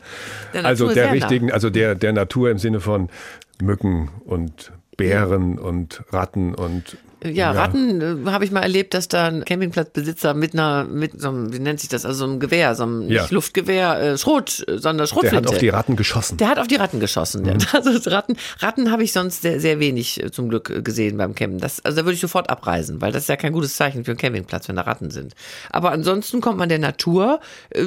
[0.53, 1.53] Der Natur also der richtigen, nah.
[1.53, 3.09] also der, der Natur im Sinne von
[3.61, 9.25] Mücken und Bären und Ratten und Ja, Ratten äh, habe ich mal erlebt, dass da
[9.25, 12.75] ein Campingplatzbesitzer mit einer, mit so einem, wie nennt sich das, also so einem Gewehr,
[12.75, 13.21] so einem Ja.
[13.23, 15.37] nicht Luftgewehr, äh, Schrot, äh, sondern der Schrotflinte.
[15.37, 16.37] hat auf die Ratten geschossen.
[16.37, 17.43] Der hat auf die Ratten geschossen.
[17.43, 21.33] Der, also Ratten, Ratten habe ich sonst sehr, sehr wenig äh, zum Glück gesehen beim
[21.33, 21.59] Campen.
[21.59, 24.11] Das, also da würde ich sofort abreisen, weil das ist ja kein gutes Zeichen für
[24.11, 25.33] einen Campingplatz, wenn da Ratten sind.
[25.71, 27.39] Aber ansonsten kommt man der Natur,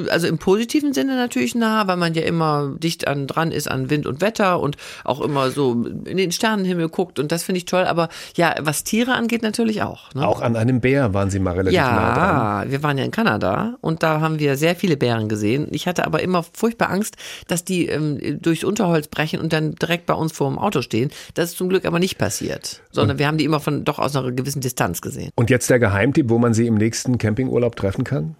[0.09, 3.89] also im positiven Sinne natürlich nah, weil man ja immer dicht an dran ist an
[3.89, 4.75] Wind und Wetter und
[5.05, 7.85] auch immer so in den Sternenhimmel guckt und das finde ich toll.
[7.85, 10.13] Aber ja, was Tiere angeht, natürlich auch.
[10.13, 10.27] Ne?
[10.27, 12.65] Auch an einem Bär waren sie mal relativ nah dran.
[12.65, 15.67] Ja, wir waren ja in Kanada und da haben wir sehr viele Bären gesehen.
[15.71, 17.15] Ich hatte aber immer furchtbar Angst,
[17.47, 21.11] dass die ähm, durchs Unterholz brechen und dann direkt bei uns vor dem Auto stehen.
[21.33, 24.15] Das ist zum Glück aber nicht passiert, sondern wir haben die immer von doch aus
[24.15, 25.31] einer gewissen Distanz gesehen.
[25.35, 28.35] Und jetzt der Geheimtipp, wo man sie im nächsten Campingurlaub treffen kann?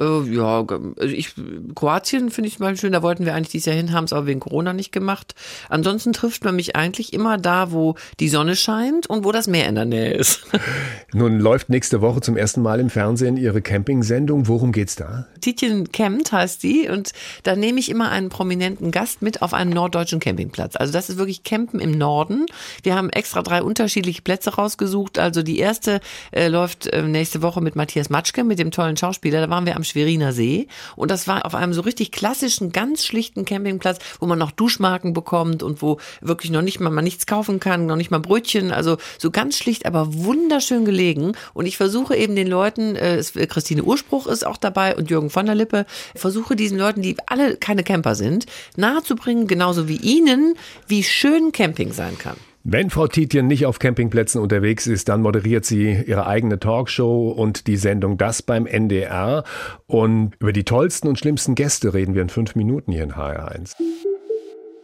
[0.00, 1.34] Äh, ja, also ich,
[1.74, 4.26] Kroatien finde ich mal schön, da wollten wir eigentlich dieses Jahr hin, haben es aber
[4.26, 5.34] wegen Corona nicht gemacht.
[5.68, 9.68] Ansonsten trifft man mich eigentlich immer da, wo die Sonne scheint und wo das Meer
[9.68, 10.46] in der Nähe ist.
[11.12, 14.48] Nun läuft nächste Woche zum ersten Mal im Fernsehen Ihre Campingsendung.
[14.48, 15.26] Worum geht's da?
[15.40, 17.12] Tietjen Campt heißt die und
[17.44, 20.74] da nehme ich immer einen prominenten Gast mit auf einen norddeutschen Campingplatz.
[20.74, 22.46] Also das ist wirklich Campen im Norden.
[22.82, 25.20] Wir haben extra drei unterschiedliche Plätze rausgesucht.
[25.20, 26.00] Also die erste
[26.32, 29.40] äh, läuft äh, nächste Woche mit Matthias Matschke, mit dem tollen Schauspieler.
[29.40, 33.04] Da waren wir am Schweriner See und das war auf einem so richtig klassischen, ganz
[33.04, 37.26] schlichten Campingplatz, wo man noch Duschmarken bekommt und wo wirklich noch nicht mal man nichts
[37.26, 38.70] kaufen kann, noch nicht mal Brötchen.
[38.72, 41.32] Also so ganz schlicht, aber wunderschön gelegen.
[41.52, 45.30] Und ich versuche eben den Leuten, äh, es- Christine Urspruch ist auch dabei und Jürgen
[45.30, 50.54] von der Lippe, versuche diesen Leuten, die alle keine Camper sind, nahezubringen, genauso wie ihnen,
[50.86, 52.36] wie schön Camping sein kann.
[52.66, 57.66] Wenn Frau Tietjen nicht auf Campingplätzen unterwegs ist, dann moderiert sie ihre eigene Talkshow und
[57.66, 59.44] die Sendung Das beim NDR.
[59.86, 63.74] Und über die tollsten und schlimmsten Gäste reden wir in fünf Minuten hier in HR1.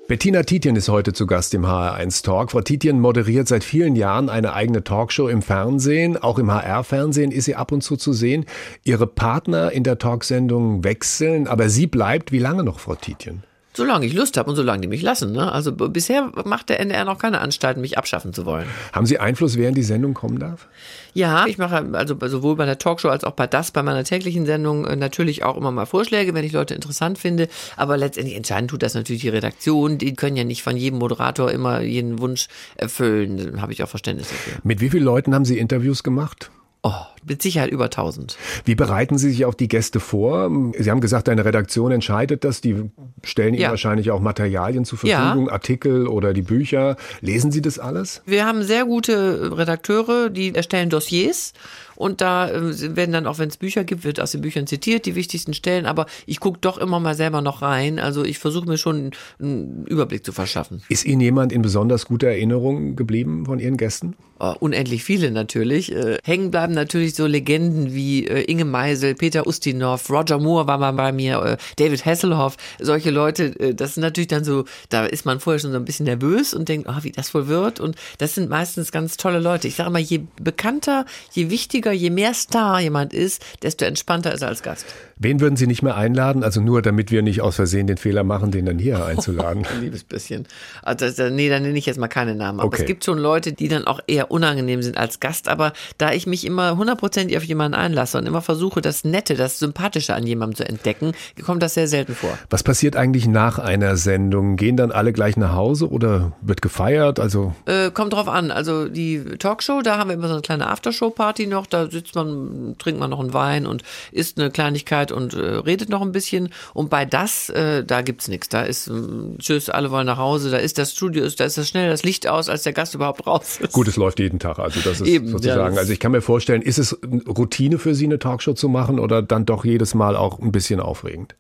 [0.09, 2.51] Bettina Tietjen ist heute zu Gast im HR1 Talk.
[2.51, 6.19] Frau Tietjen moderiert seit vielen Jahren eine eigene Talkshow im Fernsehen.
[6.19, 8.45] Auch im HR-Fernsehen ist sie ab und zu zu sehen.
[8.85, 12.31] Ihre Partner in der Talksendung wechseln, aber sie bleibt.
[12.31, 13.43] Wie lange noch, Frau Tietjen?
[13.81, 15.33] Solange ich Lust habe und solange die mich lassen.
[15.33, 15.51] Ne?
[15.51, 18.67] Also bisher macht der NDR noch keine Anstalten, mich abschaffen zu wollen.
[18.93, 20.69] Haben Sie Einfluss, wer in die Sendung kommen darf?
[21.15, 24.45] Ja, ich mache also sowohl bei der Talkshow als auch bei das, bei meiner täglichen
[24.45, 27.49] Sendung äh, natürlich auch immer mal Vorschläge, wenn ich Leute interessant finde.
[27.77, 29.97] Aber letztendlich entscheiden tut das natürlich die Redaktion.
[29.97, 33.55] Die können ja nicht von jedem Moderator immer jeden Wunsch erfüllen.
[33.55, 34.59] Da habe ich auch Verständnis dafür.
[34.63, 36.51] Mit wie vielen Leuten haben Sie Interviews gemacht?
[36.83, 36.93] Oh,
[37.29, 38.39] mit Sicherheit über 1000.
[38.65, 40.51] Wie bereiten Sie sich auf die Gäste vor?
[40.79, 42.63] Sie haben gesagt, eine Redaktion entscheidet das.
[42.63, 42.91] Die
[43.23, 43.69] stellen Ihnen Ja.
[43.71, 45.21] wahrscheinlich auch Materialien zur Ja.
[45.21, 46.97] Verfügung, Artikel oder die Bücher.
[47.21, 48.23] Lesen Sie das alles?
[48.25, 51.53] Wir haben sehr gute Redakteure, die erstellen Dossiers
[52.01, 55.05] und da äh, werden dann auch, wenn es Bücher gibt, wird aus den Büchern zitiert,
[55.05, 57.99] die wichtigsten Stellen, aber ich gucke doch immer mal selber noch rein.
[57.99, 60.83] Also ich versuche mir schon einen Überblick zu verschaffen.
[60.89, 64.17] Ist Ihnen jemand in besonders guter Erinnerung geblieben von Ihren Gästen?
[64.43, 65.93] Oh, unendlich viele natürlich.
[65.93, 70.79] Äh, hängen bleiben natürlich so Legenden wie äh, Inge Meisel, Peter Ustinov, Roger Moore war
[70.79, 75.05] mal bei mir, äh, David Hasselhoff, solche Leute, äh, das sind natürlich dann so, da
[75.05, 77.81] ist man vorher schon so ein bisschen nervös und denkt, oh, wie das wohl wird.
[77.81, 79.69] Und das sind meistens ganz tolle Leute.
[79.69, 84.43] Ich sage mal, je bekannter, je wichtiger, je mehr Star jemand ist, desto entspannter ist
[84.43, 84.87] er als Gast.
[85.23, 86.43] Wen würden Sie nicht mehr einladen?
[86.43, 89.67] Also nur, damit wir nicht aus Versehen den Fehler machen, den dann hier einzuladen.
[89.67, 90.47] Ein liebes bisschen.
[90.83, 92.59] Also, nee, dann nenne ich jetzt mal keine Namen.
[92.61, 92.81] Aber Okay.
[92.83, 95.49] es gibt schon Leute, die dann auch eher unangenehm sind als Gast.
[95.49, 99.59] Aber da ich mich immer hundertprozentig auf jemanden einlasse und immer versuche, das Nette, das
[99.59, 101.13] Sympathische an jemandem zu entdecken,
[101.45, 102.39] kommt das sehr selten vor.
[102.49, 104.57] Was passiert eigentlich nach einer Sendung?
[104.57, 107.21] Gehen dann alle gleich nach Hause oder wird gefeiert?
[107.21, 108.51] Also Äh, kommt drauf an.
[108.51, 111.67] Also die Talkshow, da haben wir immer so eine kleine Aftershow-Party noch.
[111.67, 115.89] Da sitzt man, trinkt man noch einen Wein und isst eine Kleinigkeit und äh, redet
[115.89, 116.51] noch ein bisschen.
[116.75, 118.49] Und bei das, äh, da gibt's nichts.
[118.49, 120.51] Da ist ähm, Tschüss, alle wollen nach Hause.
[120.51, 123.27] Da ist das Studio, da ist das schnell das Licht aus, als der Gast überhaupt
[123.27, 123.73] raus ist.
[123.73, 124.59] gut, es läuft jeden Tag.
[124.59, 125.71] Also das ist Eben, ja, sozusagen.
[125.75, 128.99] das- also ich kann mir vorstellen, ist es Routine für Sie, eine Talkshow zu machen
[128.99, 131.35] oder dann doch jedes Mal auch ein bisschen aufregend?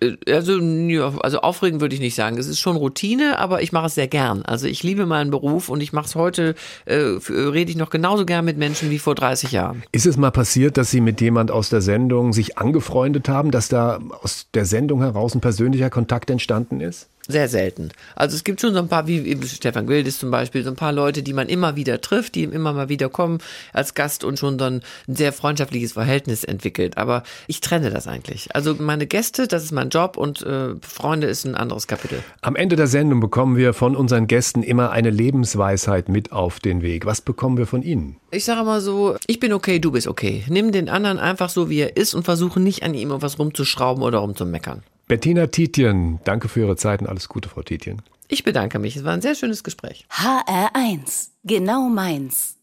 [0.00, 2.38] Äh, Also, ja, also aufregend würde ich nicht sagen.
[2.38, 4.42] Es ist schon Routine, aber ich mache es sehr gern.
[4.42, 6.54] Also ich liebe meinen Beruf und ich mache es heute,
[6.86, 9.82] äh, äh, rede ich noch genauso gern mit Menschen wie vor 30 Jahren.
[9.92, 13.68] Ist es mal passiert, dass Sie mit jemand aus der Sendung sich angefreundet haben, dass
[13.68, 17.08] da aus der Sendung heraus ein persönlicher Kontakt entstanden ist?
[17.28, 17.90] Sehr selten.
[18.16, 20.76] Also es gibt schon so ein paar, wie eben Stefan Gwildis zum Beispiel, so ein
[20.76, 23.38] paar Leute, die man immer wieder trifft, die immer mal wieder kommen
[23.72, 26.96] als Gast und schon dann ein sehr freundschaftliches Verhältnis entwickelt.
[26.98, 28.54] Aber ich trenne das eigentlich.
[28.54, 32.22] Also meine Gäste, das ist mein Job und äh, Freunde ist ein anderes Kapitel.
[32.40, 36.82] Am Ende der Sendung bekommen wir von unseren Gästen immer eine Lebensweisheit mit auf den
[36.82, 37.06] Weg.
[37.06, 38.16] Was bekommen wir von Ihnen?
[38.30, 40.44] Ich sage mal so, ich bin okay, du bist okay.
[40.48, 44.02] Nimm den anderen einfach so, wie er ist und versuche nicht an ihm irgendwas rumzuschrauben
[44.02, 44.82] oder rumzumeckern.
[45.10, 48.00] Bettina Tietjen, danke für Ihre Zeit und alles Gute, Frau Tietjen.
[48.28, 48.94] Ich bedanke mich.
[48.94, 50.06] Es war ein sehr schönes Gespräch.
[50.08, 51.30] HR1.
[51.42, 52.59] Genau meins.